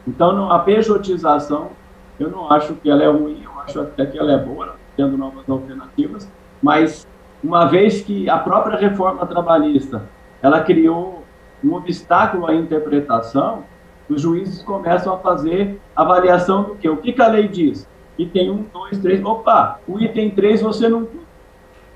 [0.08, 1.72] Então, a pejotização,
[2.20, 5.18] eu não acho que ela é ruim, eu acho até que ela é boa, tendo
[5.18, 6.30] novas alternativas,
[6.62, 7.08] mas
[7.44, 10.04] uma vez que a própria reforma trabalhista,
[10.42, 11.24] ela criou
[11.64, 13.64] um obstáculo à interpretação,
[14.10, 16.90] os juízes começam a fazer avaliação do quê?
[16.90, 17.88] O que, que a lei diz?
[18.18, 21.08] Item 1, 2, 3, opa, o item 3 você não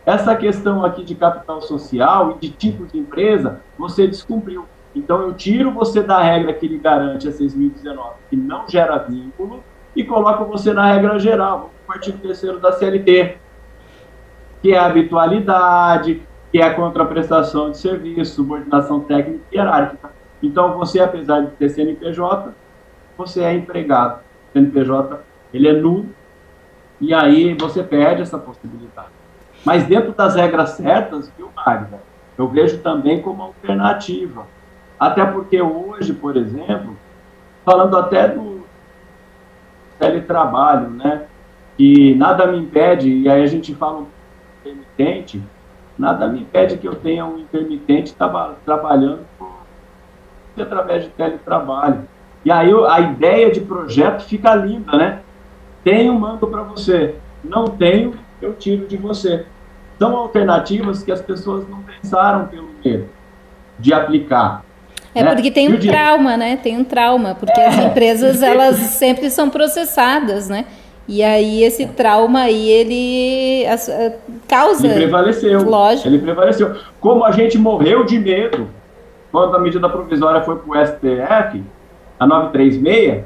[0.05, 4.65] essa questão aqui de capital social e de tipo de empresa, você descumpriu.
[4.95, 9.63] Então eu tiro você da regra que lhe garante a 6.019, que não gera vínculo,
[9.95, 13.37] e coloco você na regra geral, o artigo 3 da CLT,
[14.61, 20.11] que é a habitualidade, que é a contraprestação de serviço, subordinação técnica e hierárquica.
[20.41, 22.53] Então, você, apesar de ter CNPJ,
[23.17, 24.19] você é empregado.
[24.19, 25.21] O CNPJ,
[25.53, 26.07] ele é nulo,
[26.99, 29.09] e aí você perde essa possibilidade.
[29.65, 31.99] Mas dentro das regras certas, viu, Magda?
[32.37, 34.45] Eu vejo também como alternativa.
[34.99, 36.95] Até porque hoje, por exemplo,
[37.63, 38.50] falando até do
[40.01, 41.25] teletrabalho, né?
[41.77, 44.05] Que nada me impede, e aí a gente fala um
[44.59, 45.41] intermitente,
[45.97, 49.19] nada me impede que eu tenha um intermitente traba, trabalhando
[50.59, 52.07] através de teletrabalho.
[52.43, 55.21] E aí a ideia de projeto fica linda, né?
[55.83, 57.15] Tenho, mando para você.
[57.43, 59.45] Não tenho, eu tiro de você.
[59.97, 63.07] São alternativas que as pessoas não pensaram pelo medo
[63.79, 64.63] de aplicar.
[65.13, 65.33] É né?
[65.33, 66.57] porque tem um trauma, né?
[66.61, 70.65] Tem um trauma, porque é, as empresas elas sempre são processadas, né?
[71.07, 74.15] E aí esse trauma aí, ele eh,
[74.47, 74.87] causa...
[74.87, 75.63] Ele prevaleceu.
[75.63, 76.07] Lógico.
[76.07, 76.75] Ele prevaleceu.
[77.01, 78.69] Como a gente morreu de medo
[79.31, 81.63] quando a medida provisória foi para o STF,
[82.19, 83.23] a 936,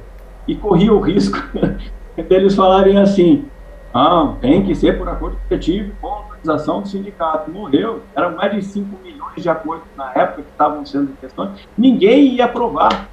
[0.48, 1.38] e corria o risco
[2.30, 3.46] deles falarem assim,
[3.98, 7.50] ah, tem que ser por acordo coletivo com autorização do sindicato.
[7.50, 8.02] Morreu.
[8.14, 11.66] Eram mais de 5 milhões de acordos na época que estavam sendo questões.
[11.78, 13.08] Ninguém ia aprovar.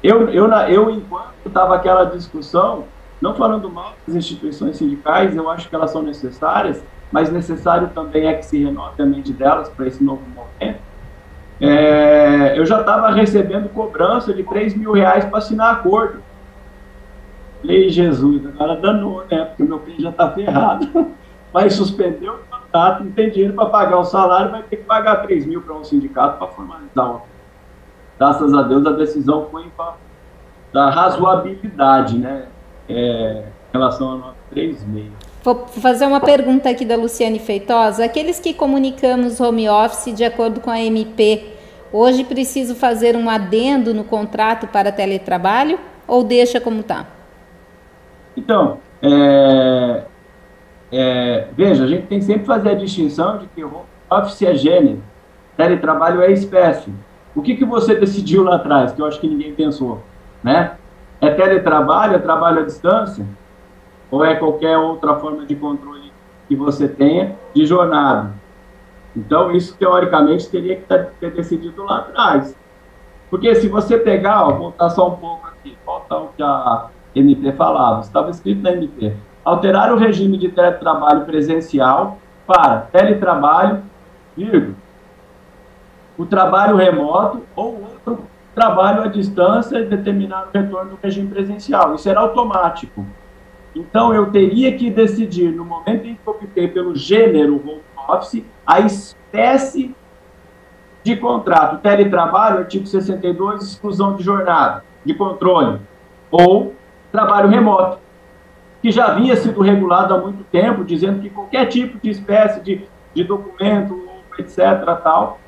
[0.00, 2.84] Eu, eu, eu enquanto estava aquela discussão,
[3.20, 8.28] não falando mal das instituições sindicais, eu acho que elas são necessárias, mas necessário também
[8.28, 10.78] é que se renove a mente delas para esse novo momento.
[11.60, 16.22] É, eu já estava recebendo cobrança de 3 mil reais para assinar acordo.
[17.66, 19.44] Falei, Jesus, agora danou, né?
[19.44, 21.08] Porque meu cliente já está ferrado.
[21.52, 25.22] Vai suspender o contrato, não tem dinheiro para pagar o salário, vai ter que pagar
[25.22, 27.22] 3 mil para um sindicato para formalizar o
[28.18, 29.64] Graças a Deus a decisão foi
[30.70, 32.46] da razoabilidade, né?
[32.88, 35.06] É, relação a 936.
[35.42, 38.04] Vou fazer uma pergunta aqui da Luciane Feitosa.
[38.04, 41.54] Aqueles que comunicamos home office de acordo com a MP,
[41.90, 47.15] hoje preciso fazer um adendo no contrato para teletrabalho ou deixa como está?
[48.36, 50.02] Então, é,
[50.92, 53.64] é, veja, a gente tem que sempre fazer a distinção de que
[54.10, 55.02] office é gênero,
[55.56, 56.92] teletrabalho é espécie.
[57.34, 60.02] O que, que você decidiu lá atrás, que eu acho que ninguém pensou,
[60.42, 60.76] né?
[61.20, 63.24] É teletrabalho, é trabalho à distância?
[64.10, 66.12] ou é qualquer outra forma de controle
[66.48, 68.32] que você tenha de jornada.
[69.14, 70.84] Então, isso teoricamente teria que
[71.20, 72.56] ter decidido lá atrás.
[73.30, 77.52] Porque se você pegar, ó, voltar só um pouco aqui, voltar o que a MP
[77.52, 83.82] falava, estava escrito na MP, alterar o regime de teletrabalho presencial para teletrabalho,
[86.18, 88.24] o trabalho remoto ou outro
[88.54, 91.94] trabalho à distância e determinar o retorno do regime presencial.
[91.94, 93.04] Isso era automático.
[93.74, 98.80] Então, eu teria que decidir, no momento em que optei pelo gênero home office, a
[98.80, 99.94] espécie
[101.02, 101.82] de contrato.
[101.82, 105.80] Teletrabalho, artigo 62, exclusão de jornada, de controle.
[106.30, 106.74] Ou
[107.16, 107.98] trabalho remoto,
[108.82, 112.82] que já havia sido regulado há muito tempo, dizendo que qualquer tipo de espécie de,
[113.14, 114.06] de documento,
[114.38, 114.58] etc.,
[115.02, 115.40] tal,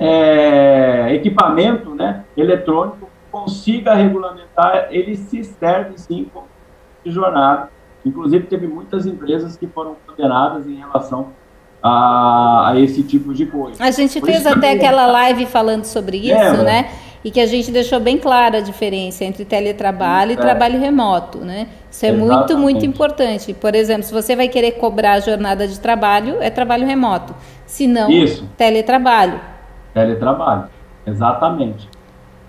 [0.00, 6.28] é, equipamento né, eletrônico consiga regulamentar, ele se serve sim
[7.04, 7.70] de jornada.
[8.04, 11.28] Inclusive, teve muitas empresas que foram condenadas em relação
[11.82, 13.82] a, a esse tipo de coisa.
[13.82, 16.90] A gente Por fez até aquela live falando sobre isso, é, né?
[17.24, 20.34] E que a gente deixou bem clara a diferença entre teletrabalho é.
[20.34, 21.68] e trabalho remoto, né?
[21.90, 22.36] Isso é Exatamente.
[22.36, 23.54] muito, muito importante.
[23.54, 27.34] Por exemplo, se você vai querer cobrar a jornada de trabalho, é trabalho remoto.
[27.64, 28.46] Se não, isso.
[28.58, 29.40] teletrabalho.
[29.94, 30.64] Teletrabalho,
[31.06, 31.88] exatamente.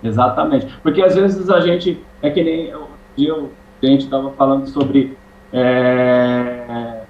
[0.03, 0.67] Exatamente.
[0.83, 2.73] Porque às vezes a gente, é que nem
[3.17, 5.17] eu, a gente estava falando sobre
[5.53, 7.01] é,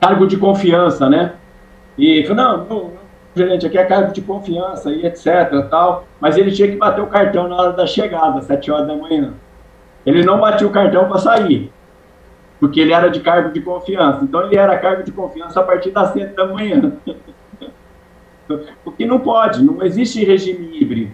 [0.00, 1.32] cargo de confiança, né?
[1.96, 2.90] E falou, não, não,
[3.34, 7.06] gerente, aqui é cargo de confiança e etc, tal, mas ele tinha que bater o
[7.06, 9.32] cartão na hora da chegada, sete horas da manhã.
[10.04, 11.72] Ele não batia o cartão para sair,
[12.60, 14.24] porque ele era de cargo de confiança.
[14.24, 16.92] Então ele era cargo de confiança a partir das sete da manhã.
[18.84, 21.12] o que não pode, não existe regime híbrido.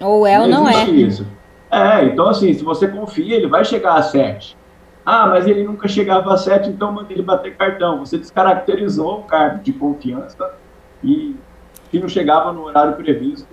[0.00, 0.84] Ou é ou não, não é.
[0.84, 1.26] Isso.
[1.70, 4.56] É, então assim, se você confia, ele vai chegar a 7.
[5.04, 8.00] Ah, mas ele nunca chegava a 7, então manda ele bater cartão.
[8.00, 10.52] Você descaracterizou o cargo de confiança
[11.02, 11.36] e
[11.90, 13.46] se não chegava no horário previsto,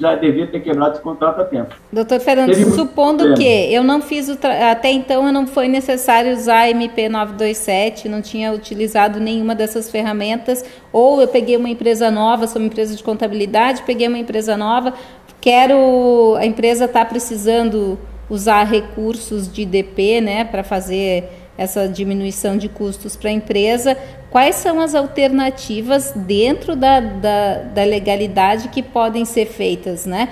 [0.00, 1.76] já devia ter quebrado esse contrato a tempo.
[1.92, 4.38] Doutor Fernando, Teve supondo que eu não fiz o
[4.70, 10.64] até então eu não foi necessário usar MP 927, não tinha utilizado nenhuma dessas ferramentas,
[10.92, 14.94] ou eu peguei uma empresa nova, sou uma empresa de contabilidade, peguei uma empresa nova,
[15.42, 17.98] Quero, a empresa está precisando
[18.30, 23.96] usar recursos de DP, né, para fazer essa diminuição de custos para a empresa.
[24.30, 30.30] Quais são as alternativas dentro da, da, da, legalidade que podem ser feitas, né?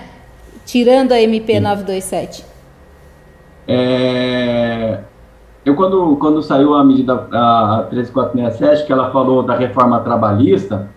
[0.65, 2.45] Tirando a MP 927.
[3.69, 5.01] É,
[5.65, 10.89] eu, quando, quando saiu a medida a 13467, que ela falou da reforma trabalhista,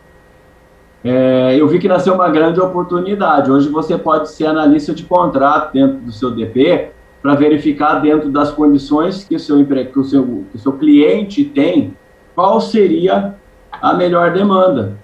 [1.04, 3.52] é, eu vi que nasceu uma grande oportunidade.
[3.52, 6.92] Hoje você pode ser analista de contrato dentro do seu DP
[7.24, 11.44] para verificar dentro das condições que o seu, que o seu, que o seu cliente
[11.44, 11.96] tem,
[12.36, 13.36] qual seria
[13.72, 14.98] a melhor demanda.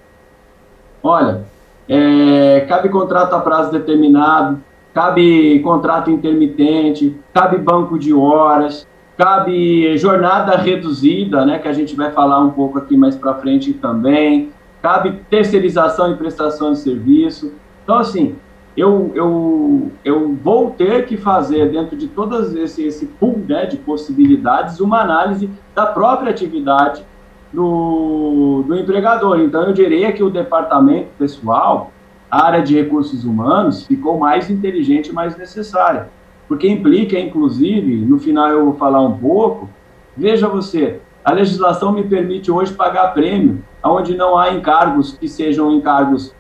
[1.02, 1.46] Olha,
[1.88, 4.62] é, cabe contrato a prazo determinado,
[4.94, 8.86] cabe contrato intermitente, cabe banco de horas,
[9.18, 13.74] cabe jornada reduzida, né, que a gente vai falar um pouco aqui mais para frente
[13.74, 14.52] também
[14.82, 17.54] cabe terceirização e prestação de serviço.
[17.84, 18.36] Então, assim,
[18.78, 23.78] eu, eu, eu vou ter que fazer, dentro de todo esse, esse pool né, de
[23.78, 27.04] possibilidades, uma análise da própria atividade
[27.52, 29.40] do, do empregador.
[29.40, 31.92] Então, eu diria que o departamento pessoal,
[32.30, 36.10] a área de recursos humanos, ficou mais inteligente mais necessária.
[36.48, 39.70] Porque implica, inclusive, no final eu vou falar um pouco,
[40.16, 45.72] veja você, a legislação me permite hoje pagar prêmio onde não há encargos que sejam
[45.72, 46.34] encargos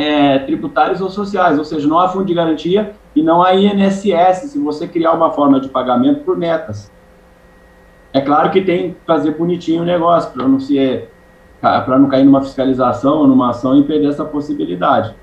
[0.00, 4.50] é, tributários ou sociais, ou seja, não há fundo de garantia e não há INSS
[4.50, 6.90] se você criar uma forma de pagamento por metas.
[8.12, 11.10] É claro que tem que fazer bonitinho o negócio para não ser
[11.60, 15.14] para não cair numa fiscalização ou numa ação e perder essa possibilidade.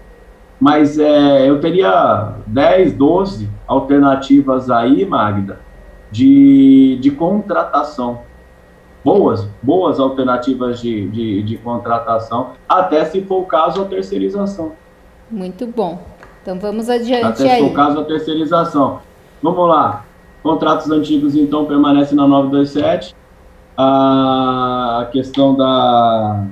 [0.59, 5.59] Mas é, eu teria 10, 12 alternativas aí, Magda,
[6.11, 8.21] de, de contratação
[9.07, 14.73] boas, boas alternativas de, de, de contratação, até se for o caso a terceirização.
[15.31, 15.99] Muito bom.
[16.41, 17.61] Então vamos adiante até aí.
[17.61, 18.99] se for o caso a terceirização.
[19.41, 20.05] Vamos lá.
[20.43, 23.15] Contratos antigos, então, permanecem na 927.
[23.77, 26.45] A questão da.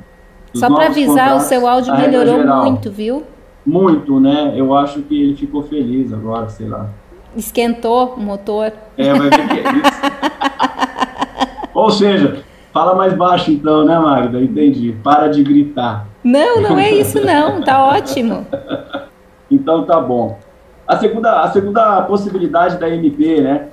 [0.53, 3.23] Só para avisar, o seu áudio melhorou muito, viu?
[3.65, 4.53] Muito, né?
[4.55, 6.89] Eu acho que ele ficou feliz agora, sei lá.
[7.35, 8.71] Esquentou o motor.
[8.97, 10.55] É, vai ver que é isso.
[11.85, 14.41] Ou seja, fala mais baixo então, né, Magda?
[14.41, 14.97] Entendi.
[15.03, 16.07] Para de gritar.
[16.23, 17.61] Não, não é isso não.
[17.61, 18.47] Tá ótimo.
[19.51, 20.39] então tá bom.
[20.87, 23.67] A segunda, a segunda possibilidade da MP, né,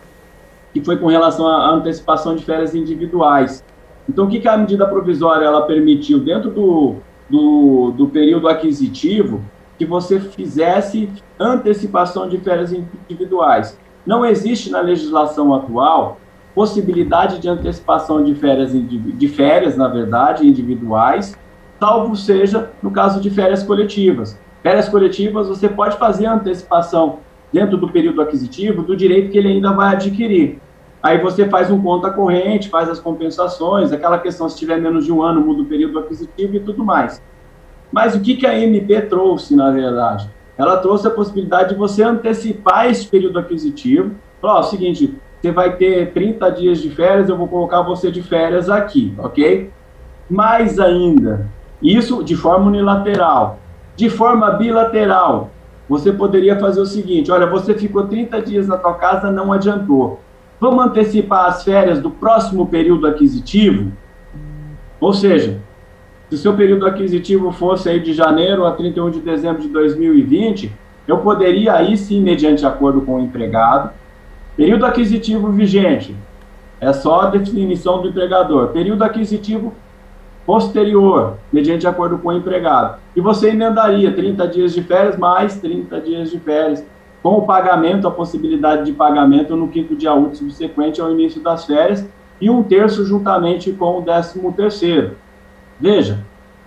[0.75, 3.65] que foi com relação à antecipação de férias individuais.
[4.07, 6.21] Então, o que, que a medida provisória ela permitiu?
[6.21, 6.97] Dentro do,
[7.31, 9.41] do, do período aquisitivo,
[9.79, 11.09] que você fizesse
[11.41, 13.79] antecipação de férias individuais.
[14.05, 16.19] Não existe na legislação atual
[16.55, 21.37] possibilidade de antecipação de férias, de férias, na verdade, individuais,
[21.81, 24.39] salvo seja no caso de férias coletivas.
[24.63, 27.19] Férias coletivas, você pode fazer a antecipação
[27.53, 30.61] dentro do período aquisitivo do direito que ele ainda vai adquirir.
[31.03, 35.13] Aí você faz um conta corrente, faz as compensações, aquela questão se tiver menos de
[35.13, 37.21] um ano, muda o período aquisitivo e tudo mais.
[37.91, 40.31] Mas o que, que a MP trouxe, na verdade?
[40.57, 44.13] Ela trouxe a possibilidade de você antecipar esse período aquisitivo.
[44.41, 48.13] Falar, ó, o seguinte, você vai ter 30 dias de férias, eu vou colocar você
[48.13, 49.71] de férias aqui, ok?
[50.31, 51.49] Mais ainda,
[51.83, 53.59] isso de forma unilateral.
[53.97, 55.51] De forma bilateral,
[55.89, 60.21] você poderia fazer o seguinte: olha, você ficou 30 dias na tua casa, não adiantou.
[60.61, 63.91] Vamos antecipar as férias do próximo período aquisitivo?
[65.01, 65.59] Ou seja,
[66.29, 70.71] se o seu período aquisitivo fosse aí de janeiro a 31 de dezembro de 2020,
[71.09, 73.91] eu poderia aí sim, mediante acordo com o empregado,
[74.57, 76.17] período aquisitivo vigente,
[76.81, 78.69] é só a definição do empregador.
[78.69, 79.73] Período aquisitivo
[80.45, 82.99] posterior, mediante acordo com o empregado.
[83.15, 86.85] E você emendaria 30 dias de férias mais 30 dias de férias,
[87.23, 91.65] com o pagamento, a possibilidade de pagamento no quinto dia útil subsequente ao início das
[91.65, 92.05] férias,
[92.41, 95.17] e um terço juntamente com o décimo terceiro.
[95.79, 96.19] Veja,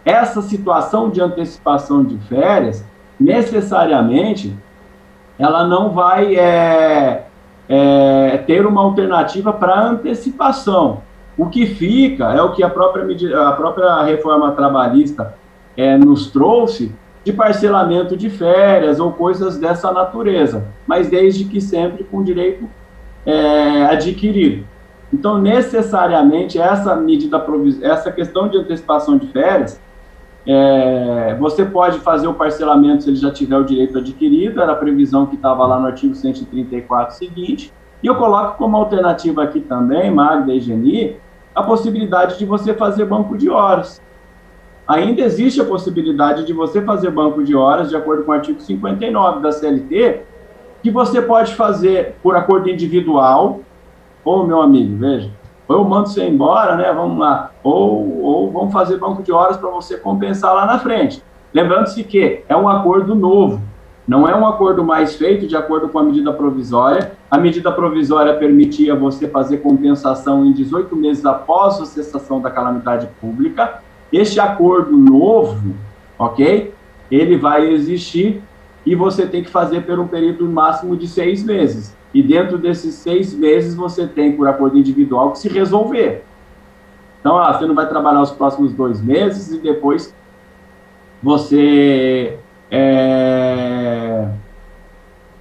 [0.06, 2.86] essa situação de antecipação de férias,
[3.20, 4.56] necessariamente,
[5.38, 7.26] ela não vai é,
[7.68, 11.02] é, ter uma alternativa para antecipação.
[11.38, 15.36] O que fica é o que a própria, a própria reforma trabalhista
[15.76, 16.94] é, nos trouxe
[17.24, 22.70] de parcelamento de férias ou coisas dessa natureza, mas desde que sempre com direito
[23.26, 24.64] é, adquirido.
[25.12, 27.44] Então, necessariamente, essa medida,
[27.82, 29.80] essa questão de antecipação de férias,
[30.48, 34.76] é, você pode fazer o parcelamento se ele já tiver o direito adquirido, era a
[34.76, 37.74] previsão que estava lá no artigo 134 seguinte,
[38.04, 41.18] e eu coloco como alternativa aqui também, Magda e Geni,
[41.54, 44.02] a possibilidade de você fazer banco de horas.
[44.88, 48.60] Ainda existe a possibilidade de você fazer banco de horas, de acordo com o artigo
[48.60, 50.22] 59 da CLT,
[50.84, 53.62] que você pode fazer por acordo individual,
[54.26, 55.30] Ô, meu amigo, veja,
[55.68, 56.92] ou eu mando você embora, né?
[56.94, 57.52] Vamos lá.
[57.64, 61.24] Ou, ou vamos fazer banco de horas para você compensar lá na frente.
[61.54, 63.62] Lembrando-se que é um acordo novo,
[64.08, 67.14] não é um acordo mais feito de acordo com a medida provisória.
[67.30, 73.08] A medida provisória permitia você fazer compensação em 18 meses após a cessação da calamidade
[73.20, 73.82] pública.
[74.14, 75.74] Este acordo novo,
[76.20, 76.74] ok?
[77.10, 78.44] Ele vai existir
[78.86, 81.96] e você tem que fazer por um período máximo de seis meses.
[82.16, 86.24] E dentro desses seis meses você tem, por acordo individual, que se resolver.
[87.20, 90.16] Então, ah, você não vai trabalhar os próximos dois meses e depois
[91.22, 92.40] você
[92.72, 94.30] é,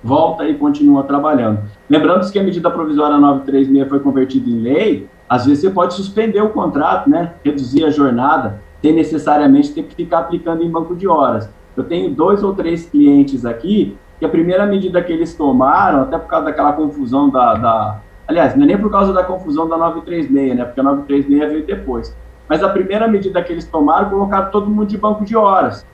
[0.03, 1.61] volta e continua trabalhando.
[1.89, 6.41] Lembrando que a medida provisória 936 foi convertida em lei, às vezes você pode suspender
[6.41, 7.35] o contrato, né?
[7.45, 11.49] reduzir a jornada, sem necessariamente ter que ficar aplicando em banco de horas.
[11.77, 16.19] Eu tenho dois ou três clientes aqui que a primeira medida que eles tomaram, até
[16.19, 19.77] por causa daquela confusão da, da aliás, não é nem por causa da confusão da
[19.77, 22.17] 936, né, porque a 936 veio depois,
[22.49, 25.87] mas a primeira medida que eles tomaram, colocaram todo mundo de banco de horas,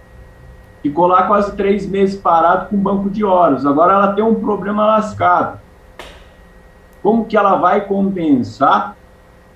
[0.82, 4.86] ficou lá quase três meses parado com banco de horas, agora ela tem um problema
[4.86, 5.60] lascado,
[7.02, 8.96] como que ela vai compensar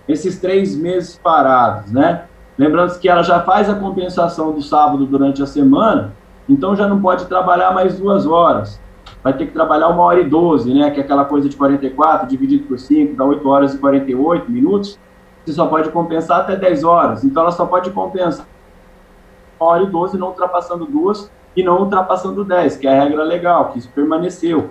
[0.08, 2.24] esses três meses parados, né?
[2.56, 6.12] Lembrando que ela já faz a compensação do sábado durante a semana,
[6.48, 8.80] então já não pode trabalhar mais duas horas.
[9.22, 10.90] Vai ter que trabalhar uma hora e doze, né?
[10.90, 14.98] Que é aquela coisa de 44 dividido por 5, dá 8 horas e 48 minutos.
[15.44, 17.24] Você só pode compensar até 10 horas.
[17.24, 18.46] Então ela só pode compensar
[19.58, 23.22] uma hora e 12, não ultrapassando duas e não ultrapassando 10, que é a regra
[23.22, 24.70] legal, que isso permaneceu.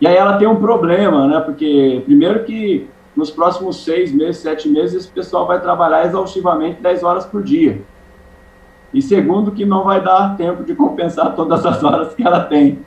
[0.00, 1.40] E aí ela tem um problema, né?
[1.40, 7.02] Porque, primeiro, que nos próximos seis meses, sete meses, esse pessoal vai trabalhar exaustivamente 10
[7.04, 7.82] horas por dia.
[8.92, 12.78] E segundo, que não vai dar tempo de compensar todas as horas que ela tem.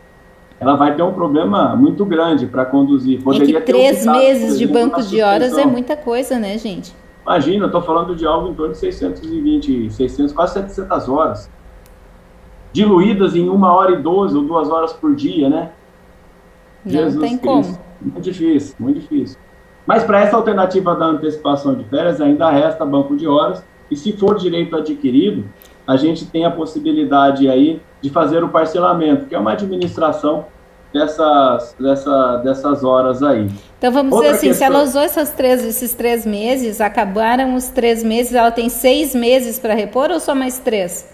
[0.60, 3.22] ela vai ter um problema muito grande para conduzir.
[3.22, 6.94] Poderia é que três meses de banco de horas é muita coisa, né, gente?
[7.24, 11.50] Imagina, eu estou falando de algo em torno de 620, 600, quase 700 horas.
[12.72, 15.72] Diluídas em uma hora e doze ou duas horas por dia, né?
[16.86, 17.48] Não Jesus tem Cristo.
[17.48, 17.86] como.
[18.00, 19.40] Muito difícil, muito difícil.
[19.88, 23.64] Mas para essa alternativa da antecipação de férias, ainda resta banco de horas.
[23.90, 25.46] E se for direito adquirido,
[25.88, 30.46] a gente tem a possibilidade aí de fazer o parcelamento, que é uma administração
[30.94, 33.50] dessas, dessa, dessas horas aí.
[33.78, 34.68] Então vamos Outra dizer assim, questão...
[34.68, 39.14] se ela usou essas três, esses três meses, acabaram os três meses, ela tem seis
[39.14, 41.14] meses para repor ou só mais três?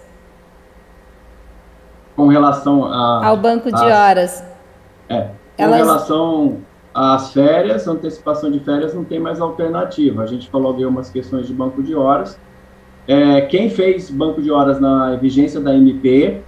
[2.14, 4.44] Com relação a, ao banco de horas.
[5.08, 5.28] É.
[5.56, 5.78] Com Elas...
[5.78, 6.58] relação
[6.94, 10.22] às férias, antecipação de férias não tem mais alternativa.
[10.22, 12.38] A gente falou algumas questões de banco de horas.
[13.06, 16.42] É, quem fez banco de horas na vigência da MP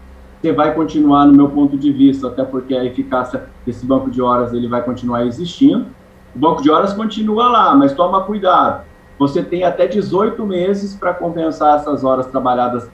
[0.45, 4.21] você vai continuar, no meu ponto de vista, até porque a eficácia desse banco de
[4.21, 5.87] horas ele vai continuar existindo.
[6.37, 8.85] O banco de horas continua lá, mas toma cuidado.
[9.19, 12.91] Você tem até 18 meses para compensar essas horas trabalhadas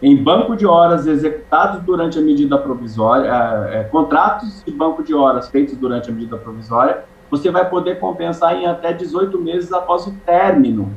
[0.00, 5.12] em banco de horas executados durante a medida provisória, é, é, contratos de banco de
[5.12, 10.06] horas feitos durante a medida provisória, você vai poder compensar em até 18 meses após
[10.06, 10.94] o término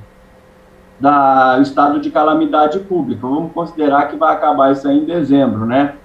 [0.99, 3.21] da estado de calamidade pública.
[3.21, 5.95] Vamos considerar que vai acabar isso aí em dezembro, né?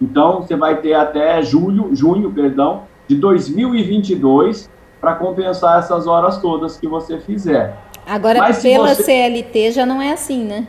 [0.00, 4.70] Então, você vai ter até julho, junho, perdão, de 2022
[5.00, 7.76] para compensar essas horas todas que você fizer.
[8.06, 9.02] Agora, Mas pela você...
[9.02, 10.66] CLT já não é assim, né?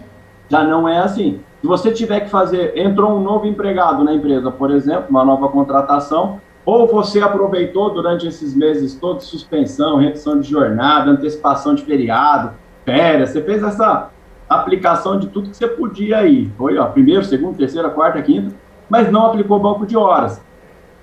[0.50, 1.40] Já não é assim.
[1.62, 5.48] Se você tiver que fazer, entrou um novo empregado na empresa, por exemplo, uma nova
[5.48, 12.54] contratação, ou você aproveitou durante esses meses todos suspensão, redução de jornada, antecipação de feriado,
[12.86, 14.10] férias, você fez essa
[14.50, 16.52] aplicação de tudo que você podia aí.
[16.58, 18.54] Foi, ó, primeiro, segundo, terceira, quarta, quinta,
[18.90, 20.42] mas não aplicou banco de horas.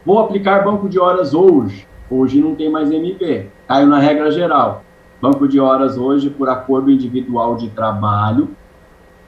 [0.04, 1.86] Vou aplicar banco de horas hoje.
[2.10, 3.48] Hoje não tem mais MP.
[3.66, 4.82] Caiu na regra geral.
[5.20, 8.50] Banco de horas hoje, por acordo individual de trabalho,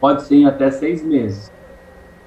[0.00, 1.52] pode ser em até seis meses.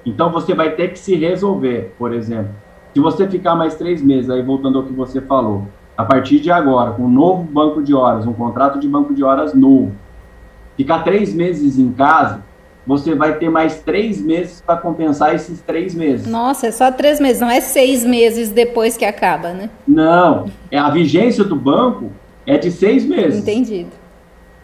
[0.04, 2.52] Então você vai ter que se resolver, por exemplo.
[2.92, 5.66] Se você ficar mais três meses, aí voltando ao que você falou,
[5.96, 9.24] a partir de agora, com um novo banco de horas, um contrato de banco de
[9.24, 9.92] horas novo,
[10.76, 12.42] ficar três meses em casa,
[12.86, 16.26] você vai ter mais três meses para compensar esses três meses.
[16.26, 19.70] Nossa, é só três meses, não é seis meses depois que acaba, né?
[19.86, 22.12] Não, é a vigência do banco
[22.46, 23.40] é de seis meses.
[23.40, 23.90] Entendido.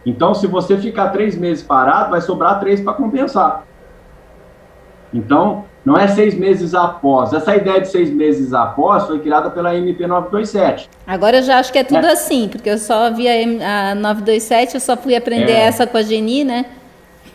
[0.04, 3.64] Então, se você ficar três meses parado, vai sobrar três para compensar.
[5.12, 7.32] Então, não é seis meses após.
[7.32, 10.90] Essa ideia de seis meses após foi criada pela MP 927.
[11.06, 12.12] Agora eu já acho que é tudo é.
[12.12, 15.60] assim, porque eu só vi a, a 927, eu só fui aprender é.
[15.60, 16.66] essa com a Geni, né?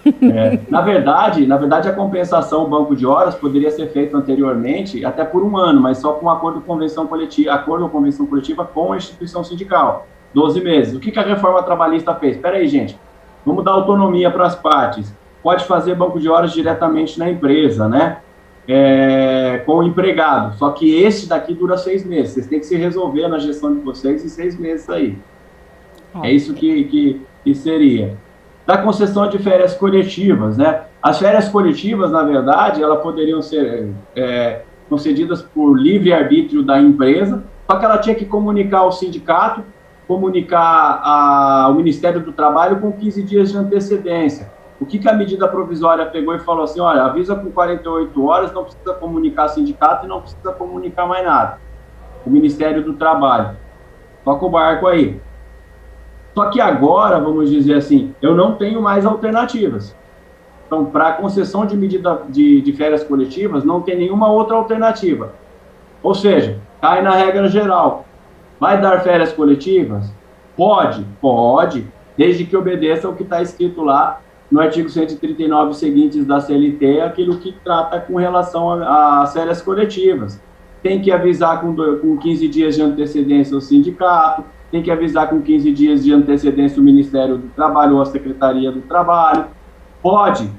[0.06, 0.60] É.
[0.70, 5.43] Na verdade, na verdade, a compensação banco de horas poderia ser feita anteriormente, até por
[5.43, 9.43] um ano, mas só com acordo convenção coletiva, acordo ou convenção coletiva com a instituição
[9.43, 10.08] sindical.
[10.34, 10.93] 12 meses.
[10.93, 12.36] O que, que a reforma trabalhista fez?
[12.36, 13.00] Espera aí, gente.
[13.46, 15.12] Vamos dar autonomia para as partes.
[15.41, 18.18] Pode fazer banco de horas diretamente na empresa, né?
[18.68, 20.57] É, com o empregado.
[20.57, 22.34] Só que esse daqui dura seis meses.
[22.34, 25.18] Vocês têm que se resolver na gestão de vocês em seis meses aí.
[26.24, 28.18] É isso que, que, que seria.
[28.66, 30.84] Da concessão de férias coletivas, né?
[31.01, 37.43] As férias coletivas, na verdade, elas poderiam ser é, concedidas por livre arbítrio da empresa,
[37.70, 39.63] só que ela tinha que comunicar ao sindicato,
[40.07, 44.51] comunicar ao Ministério do Trabalho com 15 dias de antecedência.
[44.80, 48.51] O que, que a medida provisória pegou e falou assim, olha, avisa com 48 horas,
[48.51, 51.59] não precisa comunicar sindicato e não precisa comunicar mais nada.
[52.26, 53.55] O Ministério do Trabalho.
[54.23, 55.21] Toca o barco aí.
[56.34, 59.95] Só que agora, vamos dizer assim, eu não tenho mais alternativas.
[60.67, 65.34] Então, para concessão de medida de, de férias coletivas, não tem nenhuma outra alternativa.
[66.03, 68.05] Ou seja, cai na regra geral.
[68.59, 70.11] Vai dar férias coletivas?
[70.57, 76.39] Pode, pode, desde que obedeça o que está escrito lá no artigo 139 seguintes da
[76.39, 80.41] CLT, aquilo que trata com relação às férias coletivas.
[80.84, 85.41] Tem que avisar com, com 15 dias de antecedência o sindicato, tem que avisar com
[85.41, 89.46] 15 dias de antecedência o Ministério do Trabalho ou a Secretaria do Trabalho.
[90.02, 90.50] Pode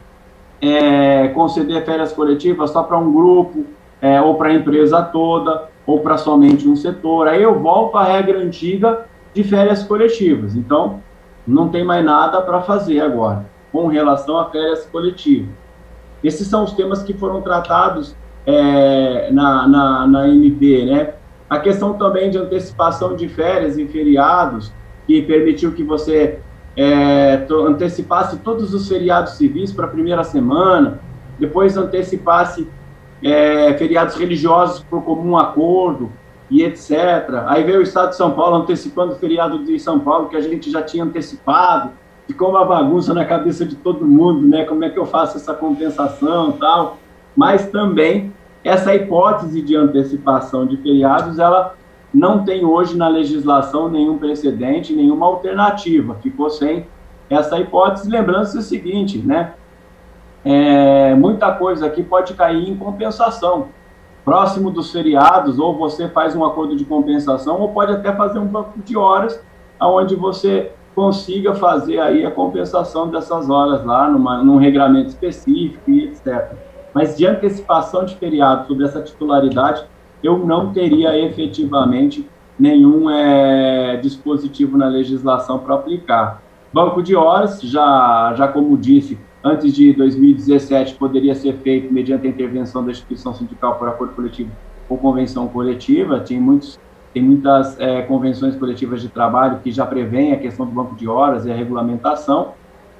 [0.60, 3.64] é, conceder férias coletivas só para um grupo,
[4.00, 7.28] é, ou para a empresa toda, ou para somente um setor.
[7.28, 10.56] Aí eu volto à regra antiga de férias coletivas.
[10.56, 11.00] Então,
[11.46, 15.50] não tem mais nada para fazer agora com relação a férias coletivas.
[16.24, 18.16] Esses são os temas que foram tratados
[18.46, 21.12] é, na, na, na MP, né?
[21.48, 24.72] A questão também de antecipação de férias e feriados,
[25.06, 26.38] que permitiu que você
[26.74, 30.98] é, antecipasse todos os feriados civis para a primeira semana,
[31.38, 32.66] depois antecipasse
[33.22, 36.10] é, feriados religiosos por comum acordo
[36.50, 37.44] e etc.
[37.46, 40.40] Aí veio o Estado de São Paulo antecipando o feriado de São Paulo, que a
[40.40, 41.90] gente já tinha antecipado,
[42.26, 44.64] ficou uma bagunça na cabeça de todo mundo, né?
[44.64, 46.98] Como é que eu faço essa compensação tal?
[47.36, 48.32] Mas também
[48.64, 51.74] essa hipótese de antecipação de feriados, ela
[52.12, 56.16] não tem hoje na legislação nenhum precedente, nenhuma alternativa.
[56.16, 56.86] Ficou sem
[57.30, 58.10] essa hipótese.
[58.10, 59.54] Lembrando-se o seguinte, né?
[60.44, 63.68] É, muita coisa aqui pode cair em compensação.
[64.24, 68.46] Próximo dos feriados, ou você faz um acordo de compensação, ou pode até fazer um
[68.46, 69.40] banco de horas,
[69.80, 76.04] onde você consiga fazer aí a compensação dessas horas lá, numa, num regramento específico e
[76.04, 76.54] etc.
[76.94, 79.84] Mas de antecipação de feriado sobre essa titularidade,
[80.22, 82.26] eu não teria efetivamente
[82.58, 86.42] nenhum é, dispositivo na legislação para aplicar.
[86.72, 92.30] Banco de horas, já, já como disse, antes de 2017 poderia ser feito mediante a
[92.30, 94.50] intervenção da instituição sindical por acordo coletivo
[94.88, 96.78] ou convenção coletiva, tem muitos
[97.16, 101.08] tem muitas é, convenções coletivas de trabalho que já prevêem a questão do banco de
[101.08, 102.52] horas e a regulamentação.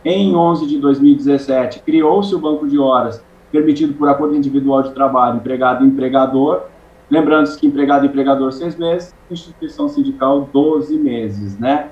[0.02, 5.36] Em 11 de 2017, criou-se o banco de horas, permitido por acordo individual de trabalho,
[5.36, 6.62] empregado e empregador.
[7.10, 11.90] Lembrando-se que empregado e empregador, seis meses, instituição sindical, 12 meses, né?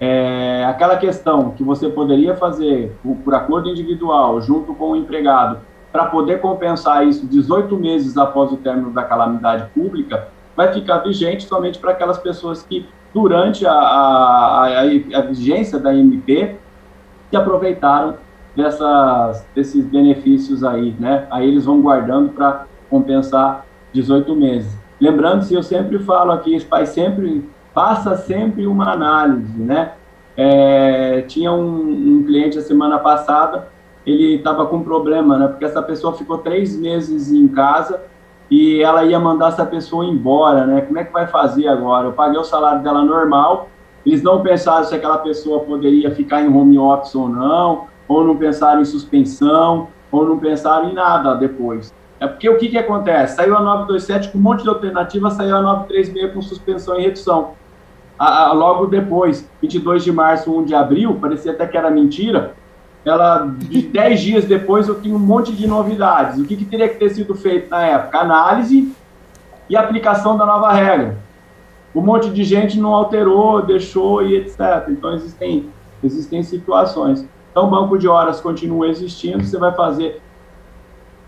[0.00, 5.58] É, aquela questão que você poderia fazer por, por acordo individual, junto com o empregado,
[5.92, 10.26] para poder compensar isso 18 meses após o término da calamidade pública,
[10.56, 15.94] vai ficar vigente somente para aquelas pessoas que, durante a, a, a, a vigência da
[15.94, 16.56] MP,
[17.30, 18.16] se aproveitaram
[18.54, 21.26] dessas, desses benefícios aí, né?
[21.30, 24.76] Aí eles vão guardando para compensar 18 meses.
[25.00, 29.92] Lembrando-se, eu sempre falo aqui, faz sempre, passa sempre uma análise, né?
[30.36, 33.68] É, tinha um, um, cliente a semana passada,
[34.06, 35.48] ele estava com problema, né?
[35.48, 38.00] Porque essa pessoa ficou três meses em casa
[38.50, 40.80] e ela ia mandar essa pessoa embora, né?
[40.80, 42.08] Como é que vai fazer agora?
[42.08, 43.68] Eu paguei o salário dela normal,
[44.04, 48.36] eles não pensaram se aquela pessoa poderia ficar em home office ou não, ou não
[48.36, 51.94] pensaram em suspensão, ou não pensaram em nada depois.
[52.18, 53.36] É porque o que, que acontece?
[53.36, 57.52] Saiu a 927 com um monte de alternativa, saiu a 936 com suspensão e redução.
[58.18, 62.54] A, a, logo depois, 22 de março, 1 de abril, parecia até que era mentira,
[63.04, 66.38] ela, de 10 dias depois, eu tinha um monte de novidades.
[66.38, 68.18] O que, que teria que ter sido feito na época?
[68.18, 68.92] Análise
[69.68, 71.16] e aplicação da nova regra.
[71.94, 74.88] Um monte de gente não alterou, deixou e etc.
[74.88, 75.70] Então, existem,
[76.04, 77.26] existem situações.
[77.50, 79.44] Então, banco de horas continua existindo.
[79.44, 80.20] Você vai fazer,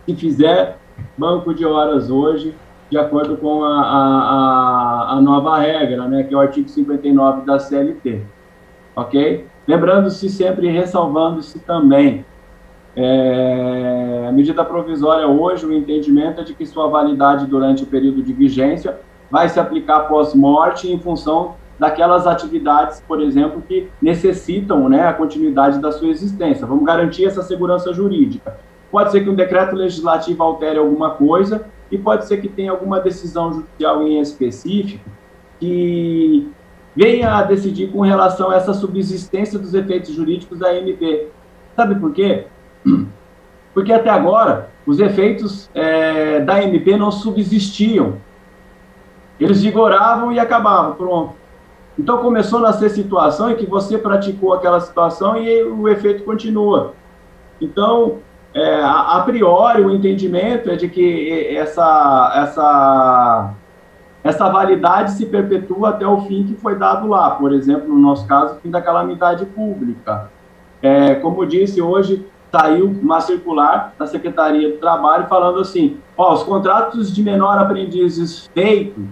[0.05, 0.79] se fizer
[1.17, 2.55] banco de horas hoje,
[2.91, 7.59] de acordo com a, a, a, nova regra, né, que é o artigo 59 da
[7.59, 8.21] CLT.
[8.95, 9.47] Ok?
[9.67, 12.25] Lembrando-se sempre, ressalvando-se também,
[12.95, 18.23] é, a medida provisória hoje, o entendimento é de que sua validade durante o período
[18.23, 18.99] de vigência
[19.31, 25.81] vai se aplicar pós-morte em função daquelas atividades, por exemplo, que necessitam né, a continuidade
[25.81, 26.67] da sua existência.
[26.67, 28.57] Vamos garantir essa segurança jurídica.
[28.91, 33.01] Pode ser que um decreto legislativo altere alguma coisa e pode ser que tenha alguma
[33.01, 35.09] decisão judicial em específico
[35.59, 36.47] que
[36.95, 41.29] venha a decidir com relação a essa subsistência dos efeitos jurídicos da MP.
[41.75, 42.47] Sabe por quê?
[43.75, 48.17] Porque até agora os efeitos é, da MP não subsistiam.
[49.41, 51.35] Eles vigoravam e acabavam, pronto.
[51.99, 56.95] Então começou a nascer situação em que você praticou aquela situação e o efeito continua.
[57.61, 58.19] Então,
[58.55, 63.55] é, a, a, priori, o entendimento é de que essa, essa
[64.25, 68.27] essa validade se perpetua até o fim que foi dado lá, por exemplo, no nosso
[68.27, 70.31] caso, o fim da calamidade pública.
[70.81, 76.43] É, como disse, hoje saiu uma circular da Secretaria do Trabalho falando assim, ó, os
[76.43, 79.05] contratos de menor aprendizes feitos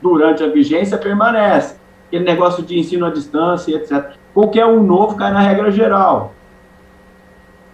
[0.00, 1.76] durante a vigência permanecem.
[2.08, 4.14] Aquele negócio de ensino à distância, etc.
[4.32, 6.32] Qualquer um novo cai na regra geral.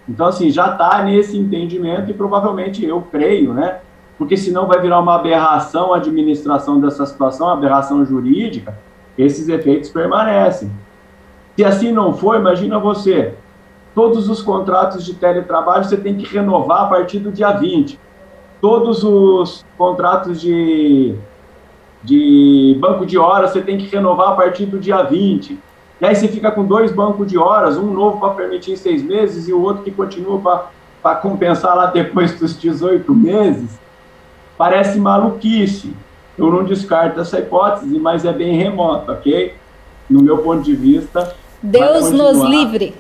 [0.09, 3.81] Então, assim, já está nesse entendimento e provavelmente eu creio, né,
[4.23, 8.79] porque senão vai virar uma aberração a administração dessa situação, aberração jurídica,
[9.19, 10.71] esses efeitos permanecem.
[11.57, 13.35] Se assim não for, imagina você,
[13.93, 17.99] todos os contratos de teletrabalho você tem que renovar a partir do dia 20.
[18.61, 21.17] Todos os contratos de,
[22.05, 25.59] de banco de horas você tem que renovar a partir do dia 20.
[26.01, 29.49] E aí você fica com dois bancos de horas, um novo para permitir seis meses
[29.49, 30.71] e o outro que continua
[31.03, 33.82] para compensar lá depois dos 18 meses.
[34.63, 35.93] Parece maluquice.
[36.39, 39.55] Eu não descarto essa hipótese, mas é bem remota, ok?
[40.09, 41.35] No meu ponto de vista.
[41.61, 42.95] Deus nos livre.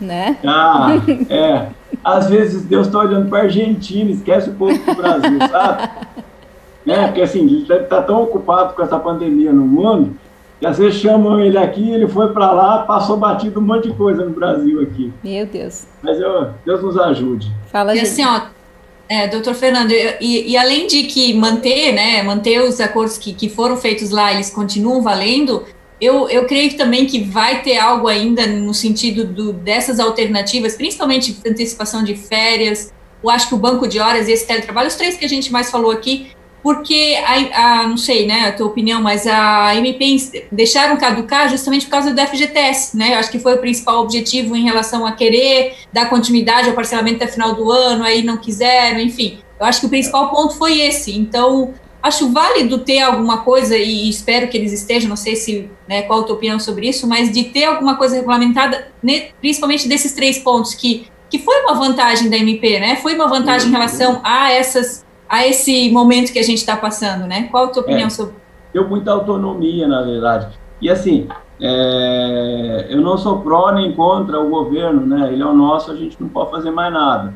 [0.00, 0.38] né?
[0.42, 0.92] Ah,
[1.28, 1.66] é.
[2.02, 5.90] Às vezes Deus está olhando para a Argentina, esquece o povo do Brasil, sabe?
[6.86, 10.16] É, porque assim, ele está tão ocupado com essa pandemia no mundo,
[10.58, 13.94] que às vezes chamam ele aqui, ele foi para lá, passou batido um monte de
[13.94, 15.12] coisa no Brasil aqui.
[15.22, 15.86] Meu Deus.
[16.02, 17.52] Mas eu, Deus nos ajude.
[17.66, 18.08] Fala, e gente.
[18.08, 18.61] assim, ó,
[19.12, 23.46] é, doutor Fernando, e, e, além de que manter, né, manter os acordos que, que
[23.46, 25.66] foram feitos lá, eles continuam valendo,
[26.00, 31.36] eu, eu creio também que vai ter algo ainda no sentido do, dessas alternativas, principalmente
[31.46, 32.90] antecipação de férias,
[33.22, 35.52] eu acho que o banco de horas e esse teletrabalho, os três que a gente
[35.52, 36.28] mais falou aqui,
[36.62, 40.16] porque, a, a, não sei, né, a tua opinião, mas a MP
[40.50, 44.54] deixaram caducar justamente por causa do FGTS, né, eu acho que foi o principal objetivo
[44.54, 49.00] em relação a querer dar continuidade ao parcelamento até final do ano, aí não quiseram,
[49.00, 53.76] enfim, eu acho que o principal ponto foi esse, então, acho válido ter alguma coisa,
[53.76, 57.08] e espero que eles estejam, não sei se, né, qual a tua opinião sobre isso,
[57.08, 61.74] mas de ter alguma coisa regulamentada, né, principalmente desses três pontos, que, que foi uma
[61.74, 66.38] vantagem da MP, né, foi uma vantagem em relação a essas a esse momento que
[66.38, 67.44] a gente está passando, né?
[67.50, 68.34] Qual a tua opinião é, sobre?
[68.70, 70.48] Deu muita autonomia, na verdade.
[70.78, 71.26] E assim,
[71.58, 75.32] é, eu não sou pró nem contra o governo, né?
[75.32, 77.32] Ele é o nosso, a gente não pode fazer mais nada.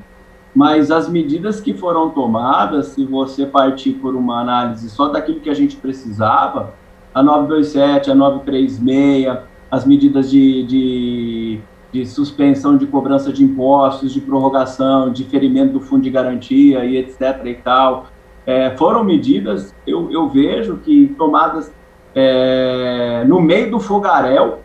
[0.55, 5.49] Mas as medidas que foram tomadas, se você partir por uma análise só daquilo que
[5.49, 6.75] a gente precisava,
[7.15, 9.39] a 927, a 936,
[9.71, 11.61] as medidas de, de
[11.97, 17.47] de suspensão de cobrança de impostos, de prorrogação, diferimento do fundo de garantia e etc.
[17.47, 18.07] e tal.
[18.45, 21.73] É, foram medidas, eu, eu, vejo que tomadas
[22.15, 24.61] é, no meio do fogaréu,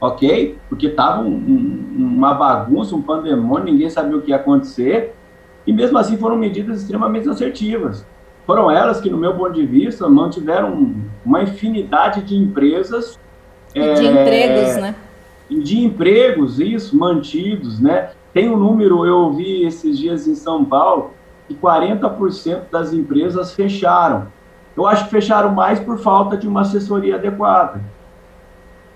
[0.00, 0.56] ok?
[0.68, 5.14] Porque estava um, um, uma bagunça, um pandemônio, ninguém sabia o que ia acontecer,
[5.66, 8.06] e mesmo assim foram medidas extremamente assertivas.
[8.46, 13.18] Foram elas que, no meu ponto de vista, mantiveram uma infinidade de empresas.
[13.74, 14.94] E de é, empregos, né?
[15.62, 18.10] De empregos, isso, mantidos, né?
[18.32, 21.10] Tem um número, eu vi esses dias em São Paulo,
[21.46, 24.28] que 40% das empresas fecharam.
[24.76, 27.80] Eu acho que fecharam mais por falta de uma assessoria adequada.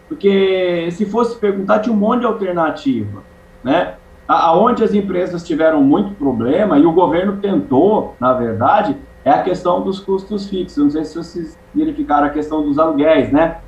[0.08, 3.22] Porque se fosse perguntar, tinha um monte de alternativa,
[3.62, 3.94] né?
[4.26, 9.82] Aonde as empresas tiveram muito problema, e o governo tentou, na verdade, é a questão
[9.82, 10.82] dos custos fixos.
[10.82, 13.58] Não sei se vocês verificaram a questão dos aluguéis, né?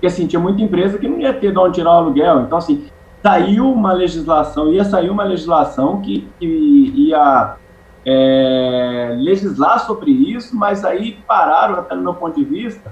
[0.00, 2.40] Porque, assim, tinha muita empresa que não ia ter de onde tirar o aluguel.
[2.40, 2.86] Então, assim,
[3.22, 6.46] saiu uma legislação, ia sair uma legislação que, que
[6.96, 7.56] ia
[8.06, 12.90] é, legislar sobre isso, mas aí pararam, até no meu ponto de vista,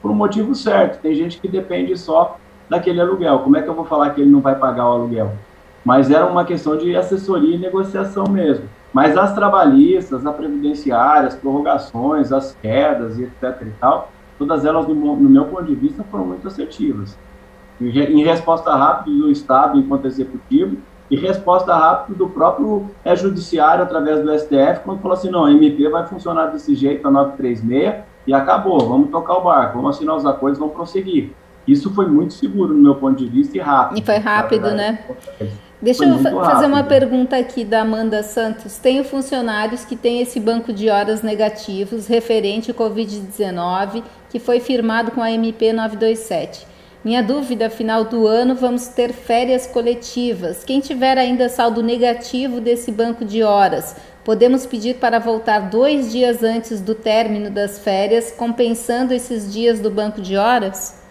[0.00, 1.00] por um motivo certo.
[1.00, 2.38] Tem gente que depende só
[2.70, 3.40] daquele aluguel.
[3.40, 5.32] Como é que eu vou falar que ele não vai pagar o aluguel?
[5.84, 8.68] Mas era uma questão de assessoria e negociação mesmo.
[8.92, 14.86] Mas as trabalhistas, as previdenciárias, as prorrogações, as quedas e etc e tal, todas elas,
[14.86, 17.16] no, no meu ponto de vista, foram muito assertivas.
[17.80, 20.78] Em, resposta rápida do Estado enquanto executivo
[21.10, 25.52] e resposta rápida do próprio é, judiciário através do STF, quando falou assim, não, a
[25.52, 30.16] MP vai funcionar desse jeito, a 936, e acabou, vamos tocar o barco, vamos assinar
[30.16, 31.32] os acordos, vamos prosseguir.
[31.66, 33.98] Isso foi muito seguro no meu ponto de vista e rápido.
[33.98, 35.00] E foi rápido, né?
[35.80, 36.66] Deixa eu fazer rápido.
[36.68, 38.78] uma pergunta aqui da Amanda Santos.
[38.78, 44.02] Tenho funcionários que têm esse banco de horas negativos referente ao Covid-19
[44.36, 46.66] que foi firmado com a MP 927.
[47.02, 50.62] Minha dúvida, final do ano, vamos ter férias coletivas.
[50.62, 56.42] Quem tiver ainda saldo negativo desse banco de horas, podemos pedir para voltar dois dias
[56.42, 61.02] antes do término das férias, compensando esses dias do banco de horas?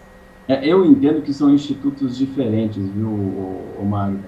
[0.46, 4.20] É, eu entendo que são institutos diferentes, viu, Magda?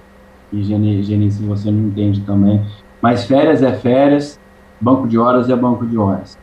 [0.52, 2.66] E Geni, se você não entende também.
[3.00, 4.40] Mas férias é férias,
[4.80, 6.36] banco de horas é banco de horas.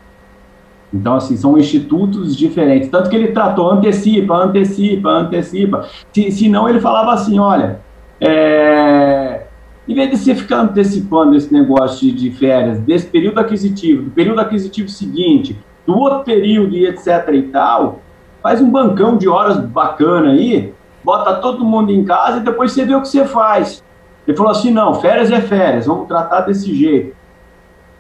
[0.94, 2.90] Então, assim, são institutos diferentes.
[2.90, 5.88] Tanto que ele tratou antecipa, antecipa, antecipa.
[6.14, 7.82] Se, se não, ele falava assim: olha,
[8.20, 9.46] é,
[9.88, 14.12] em vez de você ficar antecipando esse negócio de, de, férias, desse período aquisitivo, do
[14.12, 18.00] período aquisitivo seguinte, do outro período e etc e tal,
[18.42, 20.74] faz um bancão de horas bacana aí,
[21.04, 23.84] bota todo mundo em casa e depois você vê o que você faz.
[24.28, 27.15] Ele falou assim: não, férias é férias, vamos tratar desse jeito.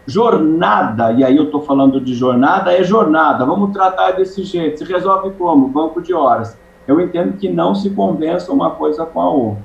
[0.07, 4.79] Jornada, e aí eu estou falando de jornada, é jornada, vamos tratar desse jeito.
[4.79, 5.67] Se resolve como?
[5.67, 6.57] Banco de horas.
[6.87, 9.63] Eu entendo que não se convença uma coisa com a outra.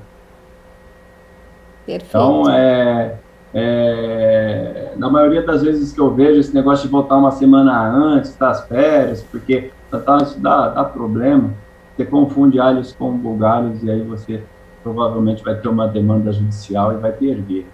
[1.85, 2.07] Perfeito.
[2.07, 3.17] Então, é,
[3.53, 8.35] é, na maioria das vezes que eu vejo esse negócio de voltar uma semana antes
[8.35, 11.51] das férias, porque tá, isso dá, dá problema,
[11.95, 14.41] você confunde alhos com bugalhos e aí você
[14.81, 17.67] provavelmente vai ter uma demanda judicial e vai perder.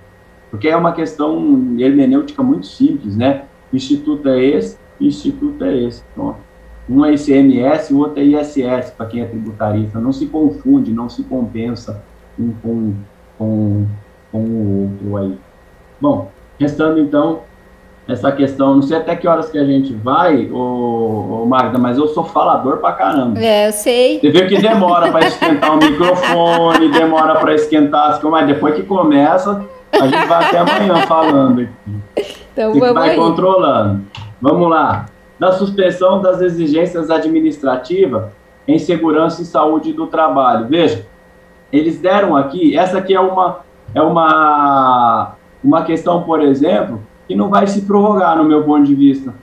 [0.49, 3.43] Porque é uma questão hermenêutica muito simples, né?
[3.71, 6.03] Instituto é esse, instituto é esse.
[6.15, 6.37] Pronto.
[6.89, 9.99] Um é ICMS, o outro é ISS, para quem é tributarista.
[9.99, 12.01] Não se confunde, não se compensa
[12.39, 12.93] um com,
[13.37, 13.85] com,
[14.31, 15.37] com o outro aí.
[15.99, 17.41] Bom, restando então
[18.07, 21.97] essa questão, não sei até que horas que a gente vai, ô, ô Magda, mas
[21.97, 23.37] eu sou falador pra caramba.
[23.37, 24.19] É, eu sei.
[24.19, 28.75] Você vê que demora para esquentar o microfone, demora para esquentar as coisas, mas depois
[28.75, 29.61] que começa,
[29.91, 32.31] a gente vai até amanhã falando aqui.
[32.53, 33.15] Então Você vamos vai aí.
[33.15, 34.01] controlando.
[34.41, 35.05] Vamos lá.
[35.39, 38.25] Da suspensão das exigências administrativas
[38.67, 40.67] em segurança e saúde do trabalho.
[40.67, 41.05] Veja,
[41.71, 43.59] eles deram aqui, essa aqui é uma,
[43.93, 48.95] é uma, uma questão, por exemplo, que não vai se prorrogar, no meu ponto de
[48.95, 49.33] vista.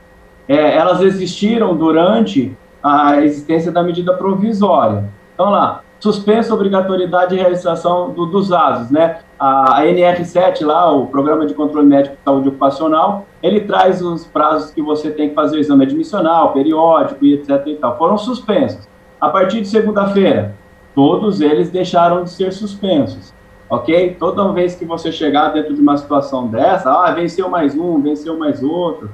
[0.48, 5.08] É, elas existiram durante a existência da medida provisória.
[5.34, 9.20] Então, lá, suspensa a obrigatoriedade de realização do, dos ASOS, né?
[9.44, 14.24] A, a, NR7 lá, o Programa de Controle Médico de Saúde Ocupacional, ele traz os
[14.26, 17.98] prazos que você tem que fazer o exame admissional, periódico e etc e tal.
[17.98, 18.88] Foram suspensos.
[19.20, 20.54] A partir de segunda-feira,
[20.94, 23.34] todos eles deixaram de ser suspensos
[23.68, 24.16] ok?
[24.18, 28.38] Toda vez que você chegar dentro de uma situação dessa, ah, venceu mais um, venceu
[28.38, 29.10] mais outro,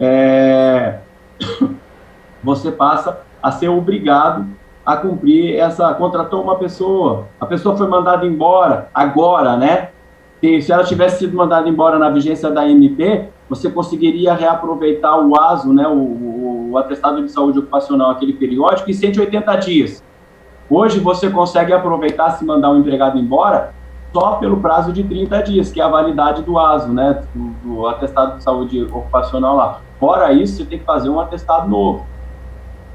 [0.00, 0.98] é...
[2.42, 4.46] você passa a ser obrigado
[4.84, 5.92] a cumprir essa.
[5.94, 9.90] Contratou uma pessoa, a pessoa foi mandada embora agora, né?
[10.40, 15.38] Se, se ela tivesse sido mandada embora na vigência da MP, você conseguiria reaproveitar o
[15.38, 20.02] ASO, né, o, o, o atestado de saúde ocupacional, aquele periódico, em 180 dias.
[20.70, 23.74] Hoje você consegue aproveitar se mandar um empregado embora
[24.12, 27.86] só pelo prazo de 30 dias, que é a validade do ASO, né, do, do,
[27.86, 29.80] atestado de saúde ocupacional lá.
[30.00, 32.06] Fora isso, você tem que fazer um atestado novo.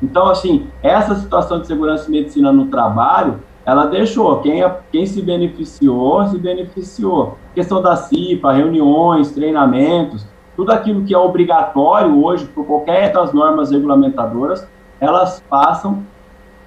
[0.02, 5.22] Então, assim, essa situação de segurança e medicina no trabalho, ela deixou, quem, quem se
[5.22, 7.38] beneficiou, se beneficiou.
[7.54, 10.26] Questão da CIPA, reuniões, treinamentos,
[10.56, 14.68] tudo aquilo que é obrigatório hoje por qualquer das normas regulamentadoras,
[15.00, 16.04] elas passam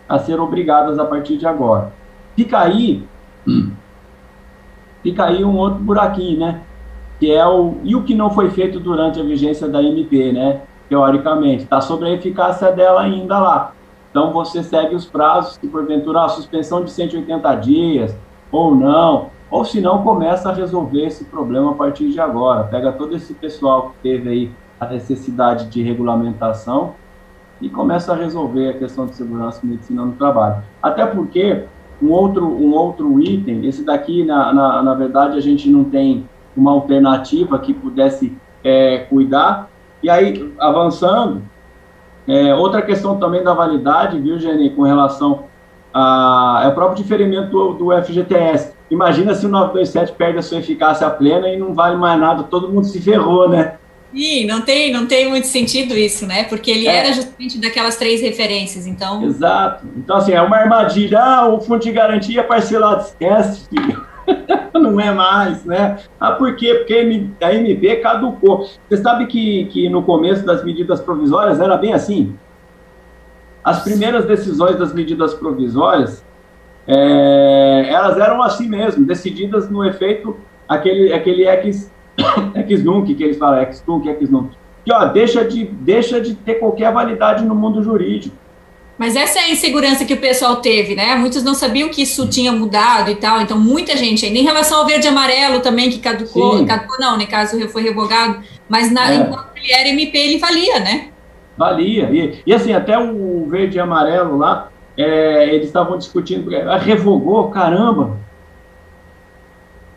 [0.08, 1.92] a ser obrigadas a partir de agora.
[2.36, 3.04] Fica aí
[5.02, 6.60] fica aí um outro buraquinho, né?
[7.18, 10.62] Que é o e o que não foi feito durante a vigência da MP, né?
[10.90, 13.72] Teoricamente, está sobre a eficácia dela ainda lá.
[14.10, 18.16] Então você segue os prazos, se porventura a suspensão de 180 dias
[18.52, 22.64] ou não, ou se não começa a resolver esse problema a partir de agora.
[22.64, 26.94] Pega todo esse pessoal que teve aí a necessidade de regulamentação
[27.60, 30.62] e começa a resolver a questão de segurança e medicina no trabalho.
[30.82, 31.64] Até porque
[32.02, 36.26] um outro, um outro item, esse daqui, na, na, na verdade, a gente não tem
[36.56, 39.69] uma alternativa que pudesse é, cuidar.
[40.02, 41.42] E aí, avançando,
[42.26, 45.44] é, outra questão também da validade, viu, Jenny, com relação
[45.92, 48.72] a, é o próprio diferimento do, do FGTS.
[48.90, 52.68] Imagina se o 927 perde a sua eficácia plena e não vale mais nada, todo
[52.68, 53.74] mundo se ferrou, né?
[54.12, 56.44] Sim, não tem, não tem muito sentido isso, né?
[56.44, 56.96] Porque ele é.
[56.96, 59.22] era justamente daquelas três referências, então...
[59.22, 59.86] Exato.
[59.96, 61.20] Então, assim, é uma armadilha.
[61.20, 64.04] Ah, o fundo de garantia parcelado, esquece, filho.
[64.74, 65.98] não é mais, né?
[66.18, 66.74] Ah, por quê?
[66.74, 68.68] Porque a MB caducou.
[68.88, 72.34] Você sabe que, que no começo das medidas provisórias era bem assim?
[73.62, 76.24] As primeiras decisões das medidas provisórias,
[76.86, 80.36] é, elas eram assim mesmo, decididas no efeito,
[80.68, 81.92] aquele, aquele ex
[82.54, 84.50] ex-nunc, que eles falam, ex-tunc, ex-nunc,
[84.84, 88.36] que ó, deixa de, deixa de ter qualquer validade no mundo jurídico.
[89.00, 91.14] Mas essa é a insegurança que o pessoal teve, né?
[91.14, 94.38] Muitos não sabiam que isso tinha mudado e tal, então muita gente ainda.
[94.38, 96.66] Em relação ao verde e amarelo também, que caducou, Sim.
[96.66, 97.24] caducou não, né?
[97.24, 99.14] Caso foi revogado, mas na, é.
[99.14, 101.08] enquanto ele era MP, ele valia, né?
[101.56, 102.10] Valia.
[102.12, 107.48] E, e assim, até o verde e amarelo lá, é, eles estavam discutindo, é, revogou,
[107.48, 108.18] caramba.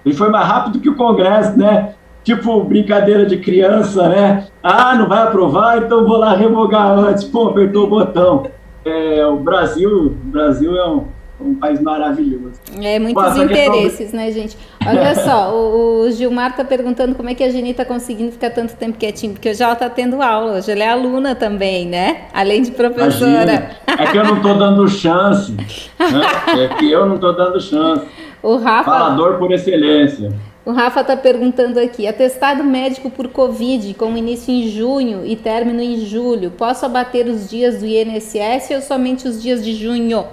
[0.06, 1.96] Ele foi mais rápido que o Congresso, né?
[2.24, 4.48] tipo brincadeira de criança, né?
[4.64, 7.26] Ah, não vai aprovar, então vou lá revogar antes.
[7.26, 8.44] Pô, apertou o botão.
[8.86, 11.06] É, o Brasil, o Brasil é um,
[11.40, 12.60] um país maravilhoso.
[12.82, 14.58] É, muitos interesses, né, gente?
[14.86, 18.50] Olha só, o, o, Gilmar tá perguntando como é que a Geni tá conseguindo ficar
[18.50, 22.26] tanto tempo quietinho, porque hoje ela tá tendo aula, hoje ela é aluna também, né?
[22.34, 23.44] Além de professora.
[23.44, 23.70] Imagina.
[23.88, 25.52] É que eu não tô dando chance.
[25.52, 25.66] Né?
[26.64, 28.06] É que eu não tô dando chance.
[28.42, 28.92] O Rafa...
[28.92, 30.32] Falador por excelência.
[30.66, 35.82] O Rafa está perguntando aqui: atestado médico por Covid, com início em junho e término
[35.82, 40.26] em julho, posso abater os dias do INSS ou somente os dias de junho?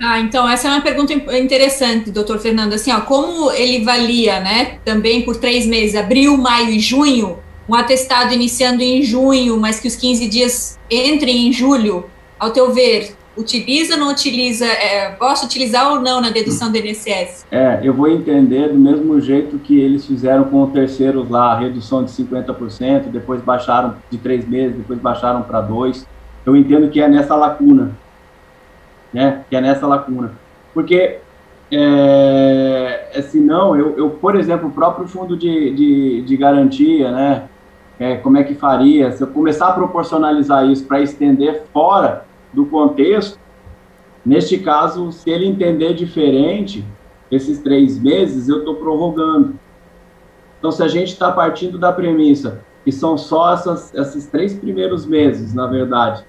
[0.00, 2.74] Ah, então essa é uma pergunta interessante, doutor Fernando.
[2.74, 7.74] Assim, ó, como ele valia, né, também por três meses, abril, maio e junho, um
[7.74, 12.04] atestado iniciando em junho, mas que os 15 dias entrem em julho,
[12.38, 16.78] ao teu ver, utiliza ou não utiliza, é, posso utilizar ou não na dedução do
[16.78, 17.46] INSS?
[17.50, 22.04] É, eu vou entender do mesmo jeito que eles fizeram com o terceiro lá, redução
[22.04, 26.06] de 50%, depois baixaram de três meses, depois baixaram para dois.
[26.46, 27.92] Eu entendo que é nessa lacuna,
[29.12, 29.44] né?
[29.48, 30.32] Que é nessa lacuna.
[30.72, 31.18] Porque
[31.72, 37.10] é, é, se não, eu, eu, por exemplo, o próprio fundo de, de, de garantia,
[37.10, 37.48] né?
[37.98, 39.12] É, como é que faria?
[39.12, 42.24] Se eu começar a proporcionalizar isso para estender fora
[42.54, 43.38] do contexto,
[44.24, 46.84] neste caso, se ele entender diferente,
[47.30, 49.58] esses três meses, eu estou prorrogando.
[50.58, 55.06] Então, se a gente está partindo da premissa que são só essas, esses três primeiros
[55.06, 56.24] meses, na verdade,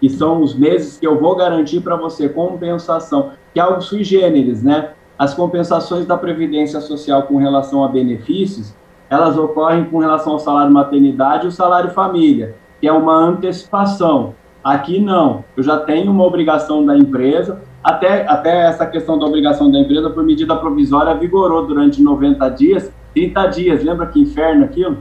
[0.00, 4.04] que são os meses que eu vou garantir para você compensação, que é algo sui
[4.04, 4.92] generis, né?
[5.18, 8.74] As compensações da Previdência Social com relação a benefícios,
[9.10, 14.34] elas ocorrem com relação ao salário maternidade e o salário família, que é uma antecipação.
[14.68, 19.70] Aqui não, eu já tenho uma obrigação da empresa, até, até essa questão da obrigação
[19.70, 24.98] da empresa por medida provisória vigorou durante 90 dias, 30 dias, lembra que inferno aquilo?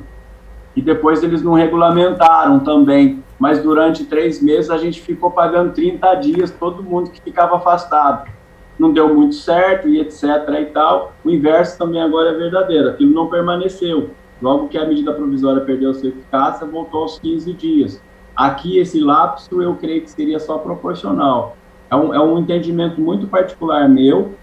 [0.73, 6.15] E depois eles não regulamentaram também, mas durante três meses a gente ficou pagando 30
[6.15, 8.31] dias, todo mundo que ficava afastado.
[8.79, 10.23] Não deu muito certo e etc
[10.61, 11.11] e tal.
[11.25, 14.11] O inverso também agora é verdadeiro, aquilo não permaneceu.
[14.41, 18.06] Logo que a medida provisória perdeu sua eficácia, voltou aos 15 dias.
[18.37, 21.57] Aqui, esse lapso, eu creio que seria só proporcional.
[21.89, 24.35] É um, é um entendimento muito particular meu,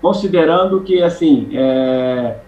[0.00, 2.38] considerando que, assim, é,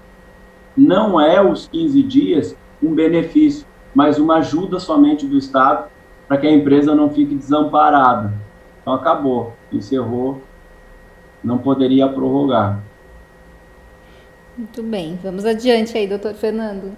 [0.77, 5.89] não é os 15 dias um benefício, mas uma ajuda somente do Estado
[6.29, 8.33] para que a empresa não fique desamparada.
[8.81, 10.41] Então acabou, encerrou,
[11.43, 12.81] não poderia prorrogar.
[14.57, 16.97] Muito bem, vamos adiante aí, doutor Fernando.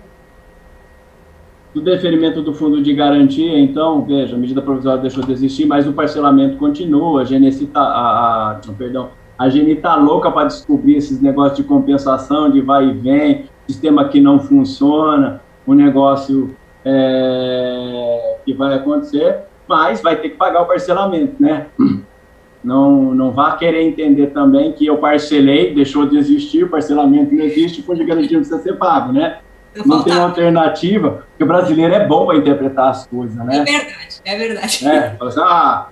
[1.77, 5.87] Do deferimento do fundo de garantia, então, veja, a medida provisória deixou de existir, mas
[5.87, 10.97] o parcelamento continua, a Genesi tá, a, a, perdão, a Geni está louca para descobrir
[10.97, 18.39] esses negócios de compensação, de vai e vem, sistema que não funciona, o negócio é,
[18.47, 21.67] que vai acontecer, mas vai ter que pagar o parcelamento, né?
[22.65, 27.45] Não, não vá querer entender também que eu parcelei, deixou de existir, o parcelamento não
[27.45, 29.41] existe, o fundo de garantia precisa ser pago, né?
[29.85, 33.59] Não tem alternativa, porque o brasileiro é bom para interpretar as coisas, né?
[33.59, 34.89] É verdade, é verdade.
[34.89, 35.89] É, assim, ah,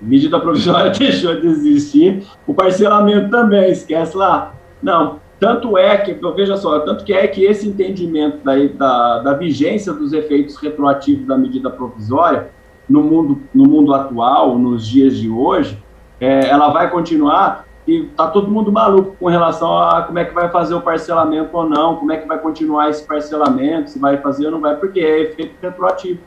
[0.00, 4.54] medida provisória deixou de existir, o parcelamento também, esquece lá.
[4.82, 9.34] Não, tanto é que, veja só, tanto que é que esse entendimento da, da, da
[9.34, 12.50] vigência dos efeitos retroativos da medida provisória
[12.88, 15.82] no mundo, no mundo atual, nos dias de hoje,
[16.20, 20.32] é, ela vai continuar e tá todo mundo maluco com relação a como é que
[20.32, 24.18] vai fazer o parcelamento ou não, como é que vai continuar esse parcelamento, se vai
[24.18, 26.20] fazer ou não vai, porque é efeito retroativo,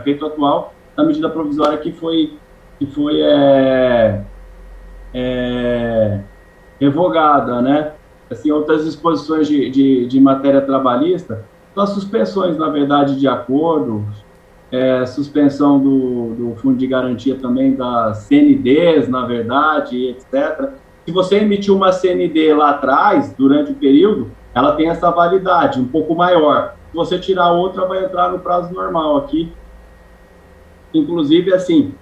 [0.00, 2.36] efeito atual da medida provisória que foi,
[2.78, 4.20] que foi é,
[5.14, 6.20] é,
[6.78, 7.92] revogada, né?
[8.30, 11.44] assim, outras disposições de, de, de matéria trabalhista,
[11.74, 14.04] são as suspensões, na verdade, de acordos,
[14.70, 20.70] é, suspensão do, do fundo de garantia também das CNDs, na verdade, etc.
[21.06, 25.86] Se você emitiu uma CND lá atrás, durante o período, ela tem essa validade um
[25.86, 26.74] pouco maior.
[26.90, 29.50] Se você tirar outra, vai entrar no prazo normal aqui.
[30.92, 31.94] Inclusive, assim,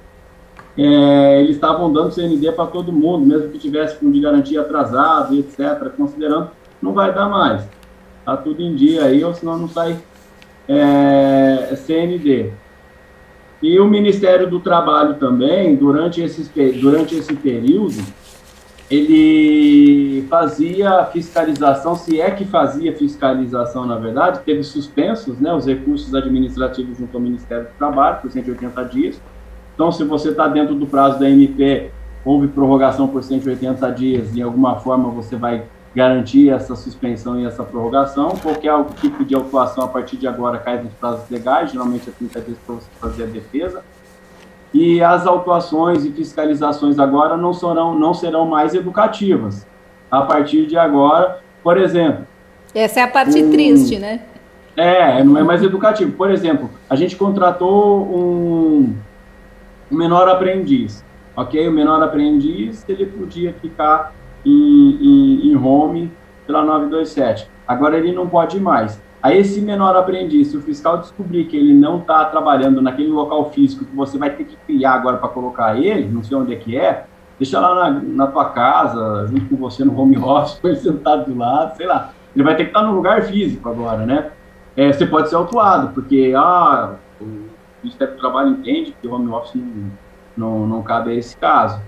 [0.77, 5.35] é, eles estavam dando CND para todo mundo, mesmo que tivesse fundo de garantia atrasado,
[5.37, 6.51] etc., considerando
[6.83, 7.67] não vai dar mais.
[8.21, 9.97] Está tudo em dia aí, ou senão não sai
[10.69, 12.51] é, CND.
[13.63, 16.51] E o Ministério do Trabalho também, durante, esses,
[16.81, 18.03] durante esse período,
[18.91, 26.15] ele fazia fiscalização, se é que fazia fiscalização, na verdade, teve suspensos né, os recursos
[26.15, 29.21] administrativos junto ao Ministério do Trabalho por 180 dias,
[29.77, 31.91] então, se você está dentro do prazo da MP,
[32.25, 35.65] houve prorrogação por 180 dias, de alguma forma você vai
[35.97, 38.37] garantir essa suspensão e essa prorrogação.
[38.37, 38.71] Qualquer
[39.01, 42.59] tipo de autuação a partir de agora cai nos prazos legais, geralmente é 30 dias
[42.67, 43.83] para você fazer a defesa.
[44.75, 49.67] E as autuações e fiscalizações agora não serão, não serão mais educativas.
[50.11, 52.27] A partir de agora, por exemplo.
[52.75, 54.21] Essa é a parte um, triste, né?
[54.77, 56.13] É, não é mais educativo.
[56.13, 58.95] Por exemplo, a gente contratou um,
[59.91, 61.03] o menor aprendiz,
[61.35, 61.67] ok?
[61.67, 64.13] O menor aprendiz, ele podia ficar
[64.47, 66.11] em, em, em home
[66.47, 67.51] pela 927.
[67.67, 69.03] Agora ele não pode mais.
[69.23, 73.51] Aí esse menor aprendiz, se o fiscal descobrir que ele não está trabalhando naquele local
[73.51, 76.57] físico que você vai ter que criar agora para colocar ele, não sei onde é
[76.57, 81.31] que é, deixa lá na, na tua casa, junto com você no home office, sentado
[81.31, 82.13] do lado, sei lá.
[82.35, 84.31] Ele vai ter que estar no lugar físico agora, né?
[84.77, 86.95] É, você pode ser autuado, porque, ah,
[87.83, 89.91] Ministério do Trabalho entende que o home office não,
[90.37, 91.81] não, não cabe a esse caso.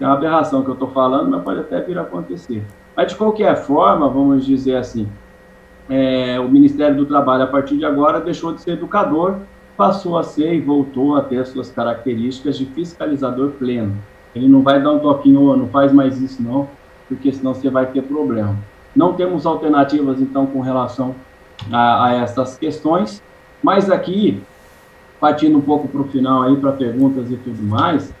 [0.00, 2.62] É uma aberração que eu estou falando, mas pode até vir a acontecer.
[2.94, 5.08] Mas, de qualquer forma, vamos dizer assim,
[5.88, 9.36] é, o Ministério do Trabalho, a partir de agora, deixou de ser educador,
[9.76, 13.96] passou a ser e voltou a ter suas características de fiscalizador pleno.
[14.34, 16.68] Ele não vai dar um toquinho, oh, não faz mais isso não,
[17.08, 18.56] porque senão você vai ter problema.
[18.94, 21.14] Não temos alternativas, então, com relação
[21.70, 23.22] a, a essas questões,
[23.62, 24.42] mas aqui,
[25.20, 28.12] partindo um pouco para o final aí, para perguntas e tudo mais,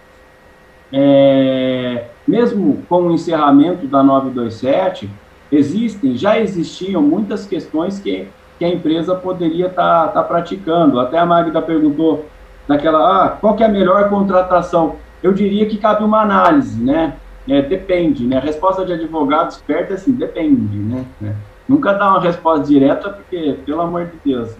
[0.92, 5.10] é, mesmo com o encerramento da 927,
[5.50, 8.28] existem, já existiam muitas questões que,
[8.58, 10.98] que a empresa poderia estar tá, tá praticando.
[11.00, 12.26] Até a Magda perguntou
[12.66, 14.96] daquela, ah, qual que é a melhor contratação?
[15.22, 17.14] Eu diria que cabe uma análise, né?
[17.48, 18.38] É, depende, né?
[18.38, 21.04] A resposta de advogado esperto é assim, depende, né?
[21.22, 21.32] É.
[21.68, 24.56] Nunca dá uma resposta direta, porque, pelo amor de Deus,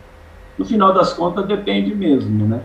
[0.56, 2.60] no final das contas depende mesmo, né?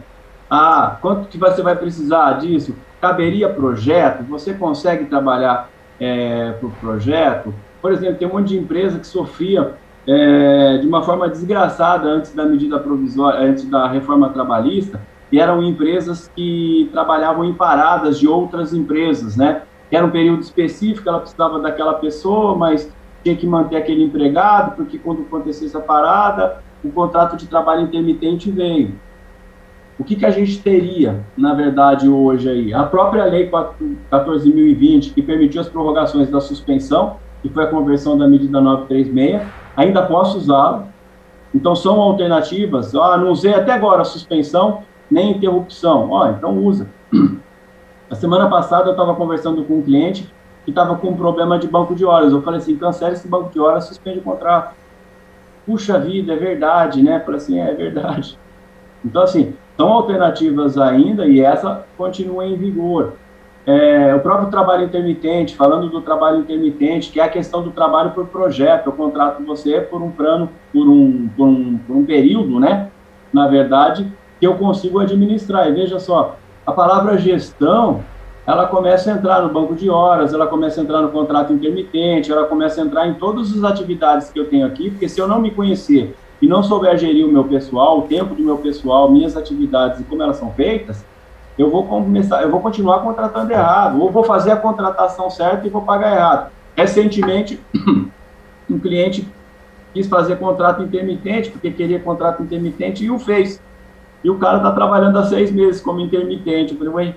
[0.53, 2.75] Ah, quanto que você vai precisar disso?
[2.99, 4.21] Caberia projeto?
[4.25, 7.53] Você consegue trabalhar é, para o projeto?
[7.81, 9.75] Por exemplo, tem um monte de empresa que sofria
[10.05, 14.99] é, de uma forma desgraçada antes da medida provisória, antes da reforma trabalhista,
[15.31, 19.61] e eram empresas que trabalhavam em paradas de outras empresas, né?
[19.89, 22.91] Era um período específico, ela precisava daquela pessoa, mas
[23.23, 28.51] tinha que manter aquele empregado, porque quando acontecesse essa parada, o contrato de trabalho intermitente
[28.51, 28.95] veio.
[30.01, 32.73] O que, que a gente teria, na verdade, hoje aí?
[32.73, 38.27] A própria Lei 14.020, que permitiu as prorrogações da suspensão, que foi a conversão da
[38.27, 39.43] medida 936,
[39.77, 40.87] ainda posso usá-la.
[41.53, 42.95] Então, são alternativas.
[42.95, 46.09] Ah, não usei até agora a suspensão, nem interrupção.
[46.09, 46.87] Ó, então usa.
[48.09, 50.27] A semana passada eu estava conversando com um cliente
[50.65, 52.33] que estava com um problema de banco de horas.
[52.33, 54.73] Eu falei assim, cancela esse banco de horas, suspende o contrato.
[55.63, 57.19] Puxa vida, é verdade, né?
[57.19, 58.35] Falei assim, é, é verdade.
[59.05, 63.13] Então, assim, são alternativas ainda e essa continua em vigor.
[63.65, 68.11] É, o próprio trabalho intermitente, falando do trabalho intermitente, que é a questão do trabalho
[68.11, 72.59] por projeto, eu contrato você por um plano, por um, por um, por um período,
[72.59, 72.89] né?
[73.31, 75.67] Na verdade, que eu consigo administrar.
[75.67, 78.03] E veja só, a palavra gestão,
[78.47, 82.31] ela começa a entrar no banco de horas, ela começa a entrar no contrato intermitente,
[82.31, 85.27] ela começa a entrar em todas as atividades que eu tenho aqui, porque se eu
[85.27, 89.11] não me conhecer e não souber gerir o meu pessoal, o tempo do meu pessoal,
[89.11, 91.05] minhas atividades e como elas são feitas,
[91.57, 95.69] eu vou começar, eu vou continuar contratando errado, ou vou fazer a contratação certa e
[95.69, 96.51] vou pagar errado.
[96.75, 97.59] Recentemente,
[98.69, 99.27] um cliente
[99.93, 103.61] quis fazer contrato intermitente, porque queria contrato intermitente e o fez
[104.23, 106.73] e o cara está trabalhando há seis meses como intermitente.
[106.73, 107.15] Eu falei, ué,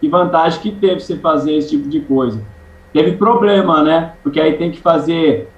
[0.00, 2.40] que vantagem que teve você fazer esse tipo de coisa?
[2.92, 4.14] Teve problema, né?
[4.22, 5.48] Porque aí tem que fazer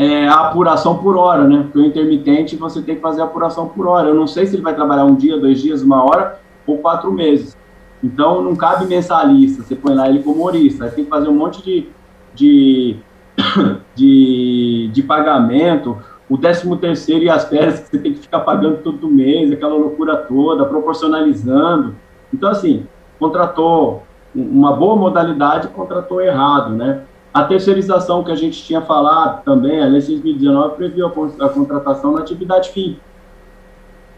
[0.00, 1.64] é, a apuração por hora, né?
[1.64, 4.08] Porque o intermitente você tem que fazer a apuração por hora.
[4.08, 7.12] Eu não sei se ele vai trabalhar um dia, dois dias, uma hora ou quatro
[7.12, 7.54] meses.
[8.02, 10.86] Então não cabe mensalista, você põe lá ele como humorista.
[10.86, 11.86] Aí tem que fazer um monte de,
[12.34, 12.96] de,
[13.94, 15.98] de, de pagamento
[16.30, 19.74] o 13 terceiro e as férias que você tem que ficar pagando todo mês, aquela
[19.74, 21.94] loucura toda, proporcionalizando.
[22.32, 22.86] Então, assim,
[23.18, 27.02] contratou uma boa modalidade, contratou errado, né?
[27.32, 32.20] A terceirização que a gente tinha falado também, a lei 6.019 previu a contratação na
[32.20, 32.98] atividade fim.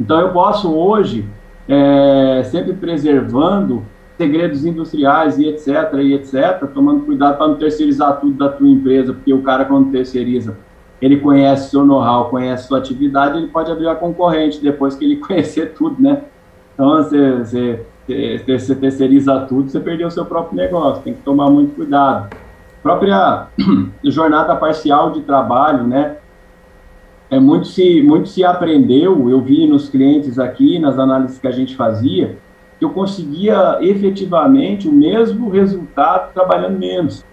[0.00, 1.28] Então, eu posso hoje,
[1.68, 3.84] é, sempre preservando
[4.16, 9.12] segredos industriais e etc, e etc, tomando cuidado para não terceirizar tudo da tua empresa,
[9.12, 10.56] porque o cara, quando terceiriza,
[11.00, 15.16] ele conhece seu know-how, conhece sua atividade, ele pode abrir a concorrente depois que ele
[15.20, 16.22] conhecer tudo, né?
[16.72, 17.84] Então, você, você,
[18.46, 22.34] você terceiriza tudo, você perdeu o seu próprio negócio, tem que tomar muito cuidado.
[22.82, 23.46] Própria
[24.04, 26.16] jornada parcial de trabalho, né?
[27.30, 31.52] É, muito, se, muito se aprendeu, eu vi nos clientes aqui, nas análises que a
[31.52, 32.36] gente fazia,
[32.78, 37.24] que eu conseguia efetivamente o mesmo resultado trabalhando menos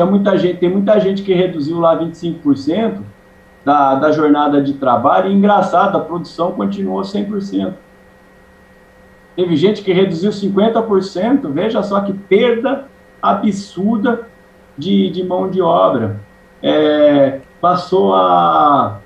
[0.00, 3.00] tem muita gente, tem muita gente que reduziu lá 25%
[3.64, 7.74] da, da jornada de trabalho, e engraçado, a produção continuou 100%.
[9.36, 12.86] Teve gente que reduziu 50%, veja só que perda
[13.20, 14.26] absurda
[14.80, 16.20] de, de mão de obra.
[16.62, 18.98] É, passou a,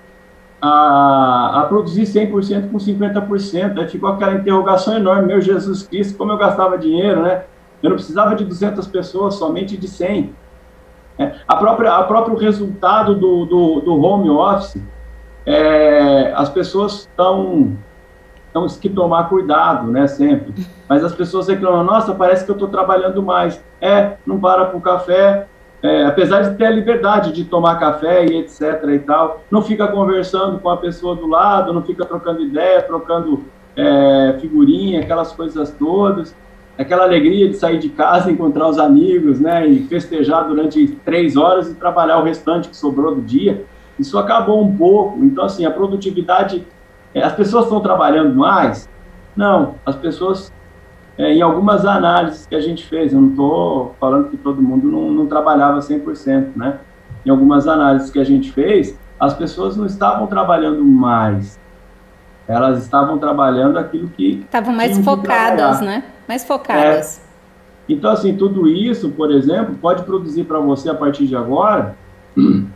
[0.62, 3.78] a, a produzir 100% com 50%.
[3.78, 7.44] Aí ficou aquela interrogação enorme: meu Jesus Cristo, como eu gastava dinheiro, né?
[7.82, 10.34] Eu não precisava de 200 pessoas, somente de 100.
[11.18, 14.82] É, a própria, a próprio resultado do, do, do home office,
[15.46, 17.76] é, as pessoas estão
[18.52, 20.55] temos que tomar cuidado, né, sempre.
[20.88, 23.60] Mas as pessoas reclamam, nossa, parece que eu estou trabalhando mais.
[23.80, 25.48] É, não para com café,
[25.85, 29.86] é, apesar de ter a liberdade de tomar café e etc e tal, não fica
[29.86, 33.44] conversando com a pessoa do lado, não fica trocando ideia, trocando
[33.77, 36.35] é, figurinha, aquelas coisas todas
[36.78, 41.70] aquela alegria de sair de casa, encontrar os amigos, né, e festejar durante três horas
[41.70, 43.65] e trabalhar o restante que sobrou do dia,
[43.98, 45.24] isso acabou um pouco.
[45.24, 46.66] Então, assim, a produtividade,
[47.15, 48.89] é, as pessoas estão trabalhando mais?
[49.36, 50.52] Não, as pessoas
[51.16, 54.90] é, em algumas análises que a gente fez, eu não estou falando que todo mundo
[54.90, 56.78] não, não trabalhava 100%, né?
[57.24, 61.58] Em algumas análises que a gente fez, as pessoas não estavam trabalhando mais,
[62.46, 64.40] elas estavam trabalhando aquilo que.
[64.44, 66.04] Estavam mais focadas, né?
[66.28, 67.18] Mais focadas.
[67.18, 67.92] É.
[67.92, 71.94] Então, assim, tudo isso, por exemplo, pode produzir para você a partir de agora.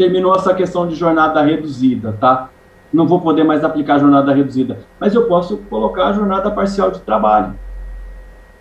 [0.00, 2.48] terminou essa questão de jornada reduzida, tá?
[2.90, 7.00] Não vou poder mais aplicar jornada reduzida, mas eu posso colocar a jornada parcial de
[7.00, 7.54] trabalho.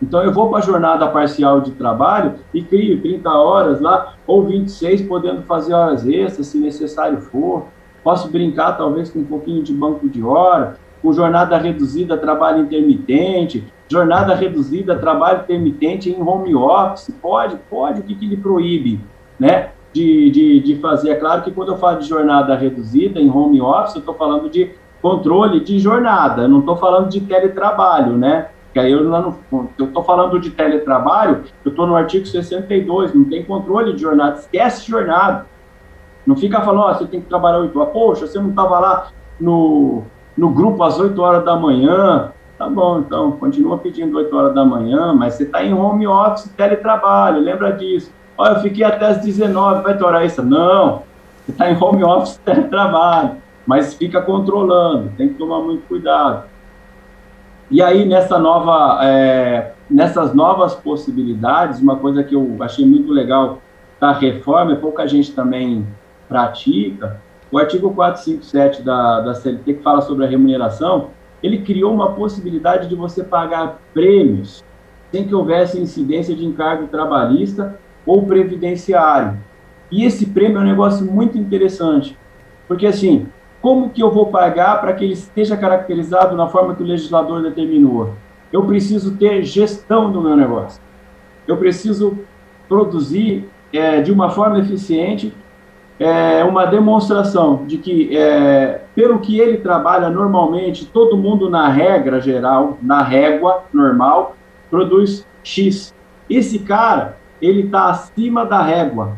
[0.02, 4.44] Então eu vou para a jornada parcial de trabalho e crio 30 horas lá, ou
[4.46, 7.66] 26, podendo fazer horas extras, se necessário for.
[8.04, 13.68] Posso brincar talvez com um pouquinho de banco de hora, com jornada reduzida, trabalho intermitente,
[13.90, 17.14] jornada reduzida, trabalho intermitente em home office.
[17.22, 19.02] Pode, pode, o que, que lhe proíbe,
[19.38, 19.72] né?
[19.92, 21.12] De, de, de fazer.
[21.12, 24.50] É claro que quando eu falo de jornada reduzida em home office, eu estou falando
[24.50, 24.72] de
[25.02, 28.50] controle de jornada, não estou falando de teletrabalho, né?
[28.74, 29.38] Que aí eu não
[29.78, 34.38] eu estou falando de teletrabalho, eu estou no artigo 62, não tem controle de jornada,
[34.38, 35.46] esquece jornada.
[36.26, 37.94] Não fica falando, ó, oh, você tem que trabalhar 8 horas.
[37.94, 39.08] Poxa, você não estava lá
[39.40, 40.04] no,
[40.38, 42.32] no grupo às 8 horas da manhã.
[42.58, 46.52] Tá bom, então, continua pedindo 8 horas da manhã, mas você está em home office,
[46.58, 48.12] teletrabalho, lembra disso.
[48.38, 50.44] Olha, eu fiquei até as 19, vai ter hora extra.
[50.44, 51.04] Não,
[51.46, 56.49] você está em home office, teletrabalho, mas fica controlando, tem que tomar muito cuidado.
[57.72, 63.60] E aí, nessa nova, é, nessas novas possibilidades, uma coisa que eu achei muito legal
[64.00, 65.86] da reforma, e pouca gente também
[66.28, 67.22] pratica,
[67.52, 71.10] o artigo 457 da, da CLT, que fala sobre a remuneração,
[71.42, 74.64] ele criou uma possibilidade de você pagar prêmios
[75.12, 79.38] sem que houvesse incidência de encargo trabalhista ou previdenciário.
[79.92, 82.18] E esse prêmio é um negócio muito interessante,
[82.68, 83.28] porque assim,
[83.62, 87.42] como que eu vou pagar para que ele esteja caracterizado na forma que o legislador
[87.42, 88.14] determinou?
[88.52, 90.82] Eu preciso ter gestão do meu negócio.
[91.48, 92.18] Eu preciso
[92.68, 95.34] produzir é, de uma forma eficiente
[96.00, 102.22] é, uma demonstração de que, é, pelo que ele trabalha normalmente, todo mundo na regra
[102.22, 104.38] geral, na régua normal,
[104.70, 105.94] produz X.
[106.30, 109.18] Esse cara, ele está acima da régua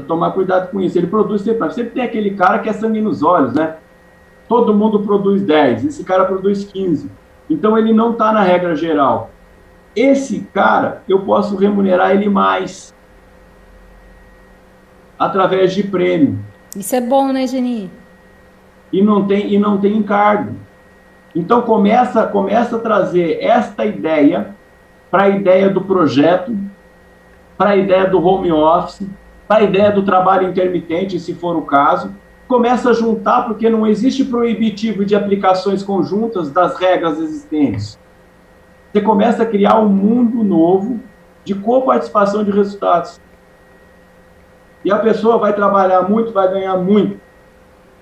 [0.00, 0.96] tomar cuidado com isso.
[0.96, 3.76] Ele produz sempre, sempre tem aquele cara que é sangue nos olhos, né?
[4.48, 7.10] Todo mundo produz 10, esse cara produz 15.
[7.48, 9.30] Então ele não está na regra geral.
[9.94, 12.94] Esse cara, eu posso remunerar ele mais
[15.18, 16.38] através de prêmio.
[16.74, 17.90] Isso é bom, né, Geni?
[18.92, 20.56] E não tem e não tem encargo.
[21.34, 24.54] Então começa começa a trazer esta ideia
[25.10, 26.56] para a ideia do projeto,
[27.56, 29.06] para a ideia do home office,
[29.56, 32.12] a ideia do trabalho intermitente, se for o caso,
[32.48, 37.98] começa a juntar, porque não existe proibitivo de aplicações conjuntas das regras existentes.
[38.92, 41.00] Você começa a criar um mundo novo
[41.44, 43.20] de coparticipação de resultados.
[44.84, 47.20] E a pessoa vai trabalhar muito, vai ganhar muito.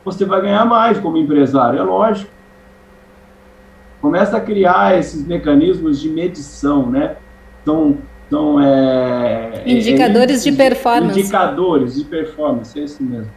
[0.04, 2.30] Você vai ganhar mais como empresário, é lógico.
[4.00, 7.16] Começa a criar esses mecanismos de medição, né?
[7.64, 7.98] São
[8.30, 11.18] então, é, indicadores é, de performance.
[11.18, 13.28] Indicadores de performance, é isso mesmo.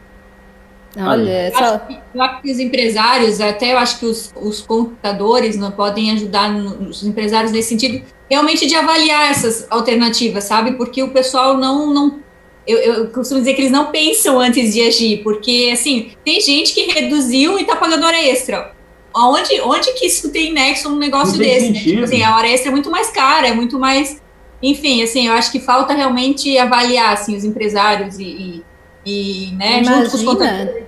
[0.95, 4.61] Olha, eu, acho que, eu acho que os empresários, até eu acho que os, os
[4.61, 10.73] computadores não podem ajudar no, os empresários nesse sentido, realmente de avaliar essas alternativas, sabe?
[10.73, 12.19] Porque o pessoal não, não
[12.67, 16.71] eu, eu, costumo dizer que eles não pensam antes de agir, porque assim, tem gente
[16.71, 18.71] que reduziu e está pagando hora extra.
[19.15, 21.71] Onde, onde que isso tem nexo num negócio desse?
[21.71, 21.79] Né?
[21.79, 24.21] Tipo assim, a hora extra é muito mais cara, é muito mais
[24.63, 28.63] enfim, assim, eu acho que falta realmente avaliar, assim, os empresários e,
[29.05, 29.95] e, e né, Imagina.
[29.97, 30.83] junto com os contadores.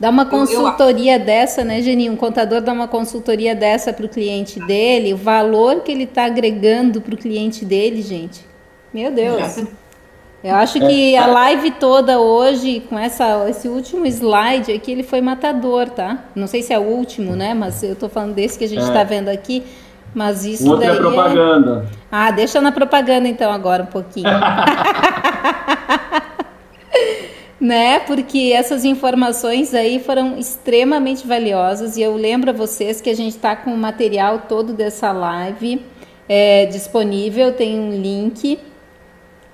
[0.00, 1.24] Dá uma consultoria eu, eu...
[1.24, 2.12] dessa, né, Geninho?
[2.12, 6.24] Um contador dá uma consultoria dessa para o cliente dele, o valor que ele está
[6.24, 8.44] agregando para o cliente dele, gente.
[8.92, 9.62] Meu Deus.
[10.42, 11.26] Eu acho é, que a é.
[11.26, 16.24] live toda hoje, com essa, esse último slide aqui, ele foi matador, tá?
[16.34, 17.52] Não sei se é o último, né?
[17.52, 19.04] Mas eu estou falando desse que a gente está é.
[19.04, 19.62] vendo aqui.
[20.14, 21.86] Mas isso Outra daí é propaganda.
[21.86, 21.96] É...
[22.10, 24.28] Ah, deixa na propaganda então agora um pouquinho.
[27.60, 28.00] né?
[28.00, 33.36] Porque essas informações aí foram extremamente valiosas e eu lembro a vocês que a gente
[33.36, 35.84] está com o material todo dessa live
[36.28, 38.58] é, disponível, tem um link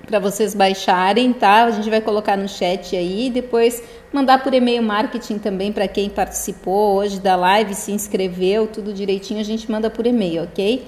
[0.07, 1.65] para vocês baixarem, tá?
[1.65, 6.09] A gente vai colocar no chat aí, depois mandar por e-mail marketing também para quem
[6.09, 10.87] participou hoje da live, se inscreveu, tudo direitinho, a gente manda por e-mail, ok?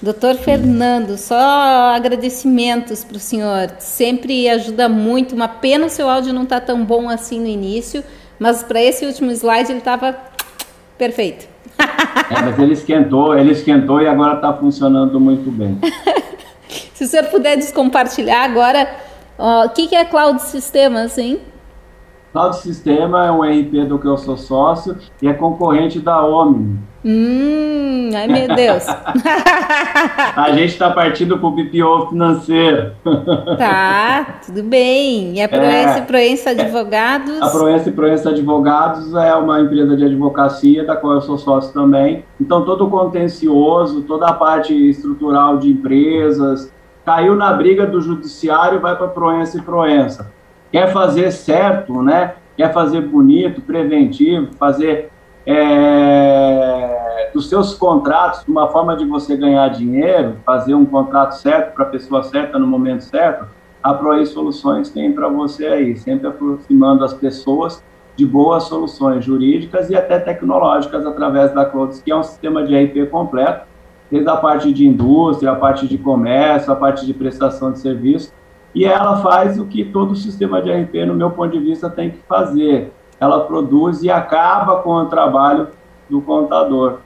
[0.00, 1.36] Doutor Fernando, só
[1.94, 3.70] agradecimentos para o senhor.
[3.78, 5.32] Sempre ajuda muito.
[5.32, 8.02] Uma pena o seu áudio não tá tão bom assim no início,
[8.36, 10.16] mas para esse último slide ele estava
[10.98, 11.46] perfeito.
[11.78, 15.78] é, mas ele esquentou, ele esquentou e agora está funcionando muito bem.
[16.94, 18.88] Se o senhor puder descompartilhar agora,
[19.38, 21.40] o que, que é Cloud Sistemas, hein?
[22.32, 26.78] Cloud Sistema é um RP do que eu sou sócio e é concorrente da Omni.
[27.04, 28.86] Hum, ai meu Deus.
[30.34, 32.92] a gente está partindo para o BPO financeiro.
[33.58, 35.34] tá, tudo bem.
[35.34, 37.42] E a Proença é, Proença Advogados?
[37.42, 41.74] A Proença e Proença Advogados é uma empresa de advocacia da qual eu sou sócio
[41.74, 42.24] também.
[42.40, 46.72] Então todo o contencioso, toda a parte estrutural de empresas,
[47.04, 50.32] caiu na briga do judiciário, vai para Proença e Proença.
[50.70, 52.34] Quer fazer certo, né?
[52.56, 55.10] Quer fazer bonito, preventivo, fazer
[55.46, 61.84] é, dos seus contratos, uma forma de você ganhar dinheiro, fazer um contrato certo para
[61.84, 63.46] a pessoa certa no momento certo,
[63.82, 67.82] a Proei Soluções tem para você aí, sempre aproximando as pessoas
[68.14, 72.76] de boas soluções jurídicas e até tecnológicas através da Clouds, que é um sistema de
[72.76, 73.66] RP completo,
[74.12, 78.30] desde a parte de indústria, a parte de comércio, a parte de prestação de serviço,
[78.74, 82.10] e ela faz o que todo sistema de RP, no meu ponto de vista, tem
[82.10, 85.68] que fazer, ela produz e acaba com o trabalho
[86.10, 86.98] do contador.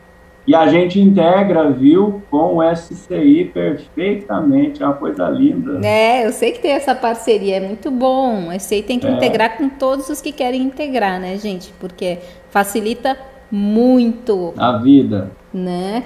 [0.49, 5.87] E a gente integra, viu, com o SCI perfeitamente, é uma coisa linda.
[5.87, 8.49] É, eu sei que tem essa parceria, é muito bom.
[8.49, 9.11] O SCI tem que é.
[9.11, 11.73] integrar com todos os que querem integrar, né, gente?
[11.81, 12.19] Porque
[12.51, 13.17] facilita
[13.51, 15.31] muito a vida.
[15.53, 16.05] Né?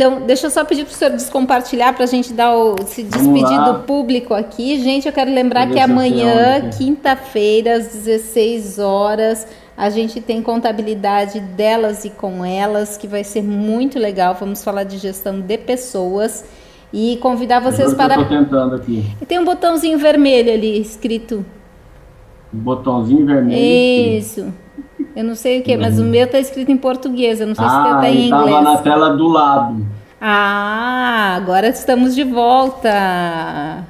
[0.00, 3.02] Então, deixa eu só pedir para o senhor descompartilhar para a gente dar o, se
[3.02, 4.80] despedir do público aqui.
[4.80, 9.46] Gente, eu quero lembrar que amanhã, quinta-feira, às 16 horas,
[9.76, 14.34] a gente tem contabilidade delas e com elas, que vai ser muito legal.
[14.40, 16.46] Vamos falar de gestão de pessoas
[16.90, 18.14] e convidar vocês para.
[18.14, 19.04] Eu tentando aqui.
[19.28, 21.44] Tem um botãozinho vermelho ali escrito.
[22.50, 24.18] Botãozinho vermelho.
[24.18, 24.40] Isso.
[24.40, 24.69] Escrito.
[25.20, 27.42] Eu não sei o que, mas o meu tá escrito em português.
[27.42, 28.46] Eu não sei ah, se tá em inglês.
[28.46, 29.86] Estava na tela do lado.
[30.18, 33.84] Ah, agora estamos de volta.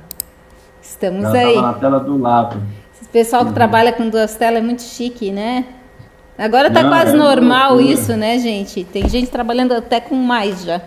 [0.82, 1.62] Estamos Ela aí.
[1.62, 2.60] na tela do lado.
[3.00, 3.54] Esse pessoal que uhum.
[3.54, 5.66] trabalha com duas telas é muito chique, né?
[6.36, 7.94] Agora tá não, quase é normal loucura.
[7.94, 8.82] isso, né, gente?
[8.82, 10.80] Tem gente trabalhando até com mais já.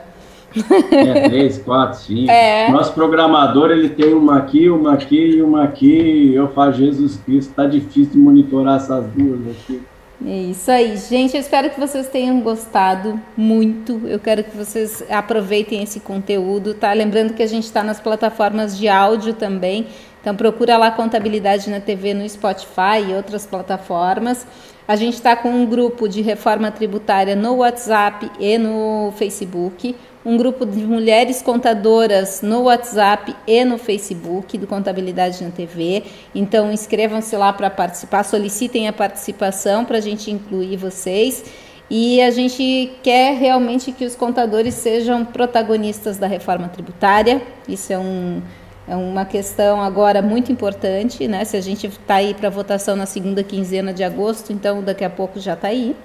[0.92, 2.30] É, três, quatro, cinco.
[2.30, 2.70] É.
[2.70, 6.34] Nosso programador, ele tem uma aqui, uma aqui e uma aqui.
[6.36, 9.82] Eu falo, Jesus Cristo, tá difícil de monitorar essas duas aqui.
[10.26, 11.36] É isso aí, gente.
[11.36, 14.02] Eu espero que vocês tenham gostado muito.
[14.08, 16.94] Eu quero que vocês aproveitem esse conteúdo, tá?
[16.94, 19.88] Lembrando que a gente está nas plataformas de áudio também.
[20.22, 24.46] Então procura lá Contabilidade na TV no Spotify e outras plataformas.
[24.88, 29.96] A gente está com um grupo de reforma tributária no WhatsApp e no Facebook
[30.26, 36.04] um grupo de mulheres contadoras no WhatsApp e no Facebook do Contabilidade na TV.
[36.34, 41.44] Então inscrevam-se lá para participar, solicitem a participação para a gente incluir vocês.
[41.90, 47.42] E a gente quer realmente que os contadores sejam protagonistas da reforma tributária.
[47.68, 48.42] Isso é, um,
[48.88, 51.44] é uma questão agora muito importante, né?
[51.44, 55.10] Se a gente está aí para votação na segunda quinzena de agosto, então daqui a
[55.10, 55.96] pouco já está aí.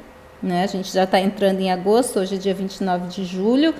[0.43, 0.65] Né?
[0.65, 3.74] A gente já está entrando em agosto, hoje é dia 29 de julho.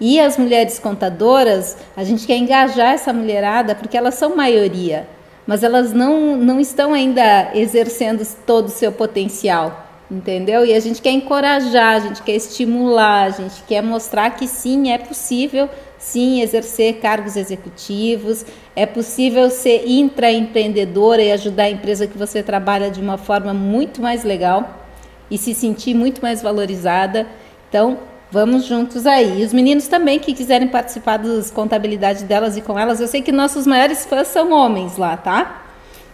[0.00, 5.08] E as mulheres contadoras, a gente quer engajar essa mulherada porque elas são maioria,
[5.46, 10.64] mas elas não, não estão ainda exercendo todo o seu potencial, entendeu?
[10.64, 14.92] E a gente quer encorajar, a gente quer estimular, a gente quer mostrar que sim,
[14.92, 15.68] é possível
[15.98, 18.46] sim exercer cargos executivos,
[18.76, 24.00] é possível ser intraempreendedora e ajudar a empresa que você trabalha de uma forma muito
[24.00, 24.86] mais legal
[25.28, 27.26] e se sentir muito mais valorizada.
[27.68, 27.98] Então,
[28.30, 29.40] Vamos juntos aí.
[29.40, 33.22] E os meninos também que quiserem participar das contabilidades delas e com elas, eu sei
[33.22, 35.62] que nossos maiores fãs são homens lá, tá?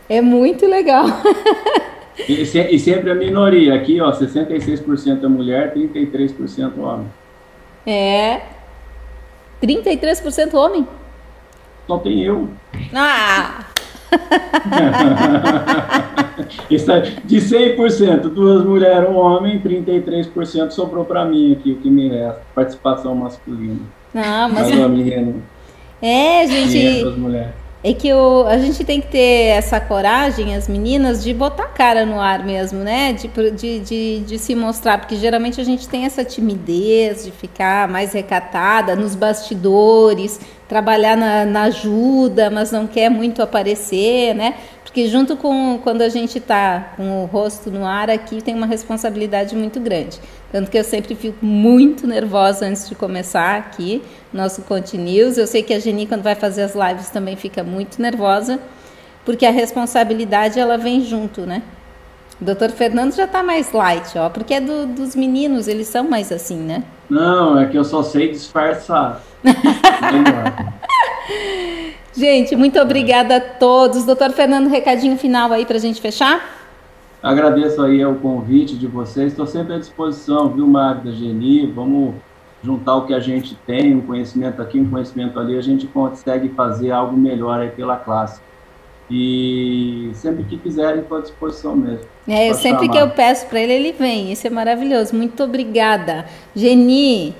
[0.09, 1.07] É muito legal.
[2.29, 3.75] e, se, e, sempre a minoria.
[3.75, 7.07] Aqui, ó, 66% é mulher, 33% homem.
[7.87, 8.43] É.
[9.63, 10.87] 33% homem?
[11.87, 12.49] Só tem eu.
[12.95, 13.74] Ah!
[16.71, 21.91] Isso é de 100%, duas mulheres, um homem, 33% sobrou para mim aqui, o que
[21.91, 23.81] me resta, participação masculina.
[24.13, 24.69] Não, mas...
[26.03, 27.05] É, gente...
[27.87, 31.69] É que o, a gente tem que ter essa coragem, as meninas, de botar a
[31.69, 33.13] cara no ar mesmo, né?
[33.13, 37.87] De, de, de, de, se mostrar, porque geralmente a gente tem essa timidez de ficar
[37.87, 40.41] mais recatada nos bastidores,
[40.75, 44.55] trabalhar na, na ajuda, mas não quer muito aparecer, né?
[44.83, 48.67] Porque junto com quando a gente está com o rosto no ar aqui, tem uma
[48.67, 50.19] responsabilidade muito grande.
[50.51, 54.03] Tanto que eu sempre fico muito nervosa antes de começar aqui,
[54.33, 55.39] nosso Conte News.
[55.39, 58.59] Eu sei que a Geni, quando vai fazer as lives, também fica muito nervosa,
[59.25, 61.63] porque a responsabilidade ela vem junto, né?
[62.41, 66.05] O doutor Fernando já está mais light, ó, porque é do, dos meninos, eles são
[66.05, 66.83] mais assim, né?
[67.09, 69.23] Não, é que eu só sei disfarçar.
[72.13, 74.05] gente, muito obrigada a todos.
[74.05, 76.65] Doutor Fernando, recadinho final aí para a gente fechar?
[77.23, 79.33] Agradeço aí o convite de vocês.
[79.33, 81.67] Estou sempre à disposição, viu, Magda, Geni?
[81.67, 82.15] Vamos
[82.65, 86.49] juntar o que a gente tem, um conhecimento aqui, um conhecimento ali, a gente consegue
[86.51, 88.41] fazer algo melhor aí pela classe.
[89.11, 92.07] E sempre que quiserem, estou à disposição mesmo.
[92.27, 92.93] É, eu sempre chamar.
[92.93, 94.33] que eu peço para ele, ele vem.
[94.33, 95.15] Isso é maravilhoso.
[95.15, 96.25] Muito obrigada.
[96.57, 97.35] Geni,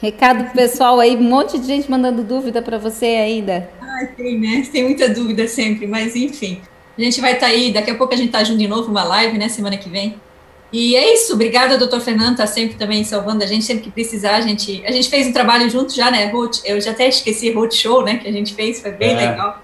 [0.00, 3.68] recado pro pessoal aí, um monte de gente mandando dúvida para você ainda.
[3.80, 4.66] Ai, tem, né?
[4.70, 6.60] Tem muita dúvida sempre, mas enfim.
[6.98, 8.90] A gente vai estar tá aí, daqui a pouco a gente está junto de novo,
[8.90, 10.16] uma live, né, semana que vem.
[10.72, 14.36] E é isso, obrigada, doutor Fernando, está sempre também salvando a gente, sempre que precisar,
[14.36, 17.50] a gente, a gente fez um trabalho junto já, né, Ruth, eu já até esqueci
[17.50, 19.16] Ruth Show, né, que a gente fez, foi bem é.
[19.16, 19.61] legal,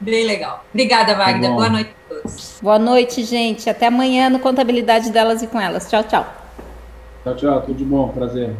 [0.00, 0.64] bem legal.
[0.72, 2.58] Obrigada, tá Magda, boa noite a todos.
[2.60, 6.26] Boa noite, gente, até amanhã no Contabilidade Delas e Com Elas, tchau, tchau.
[7.24, 8.54] Tchau, tchau, tudo de bom, prazer.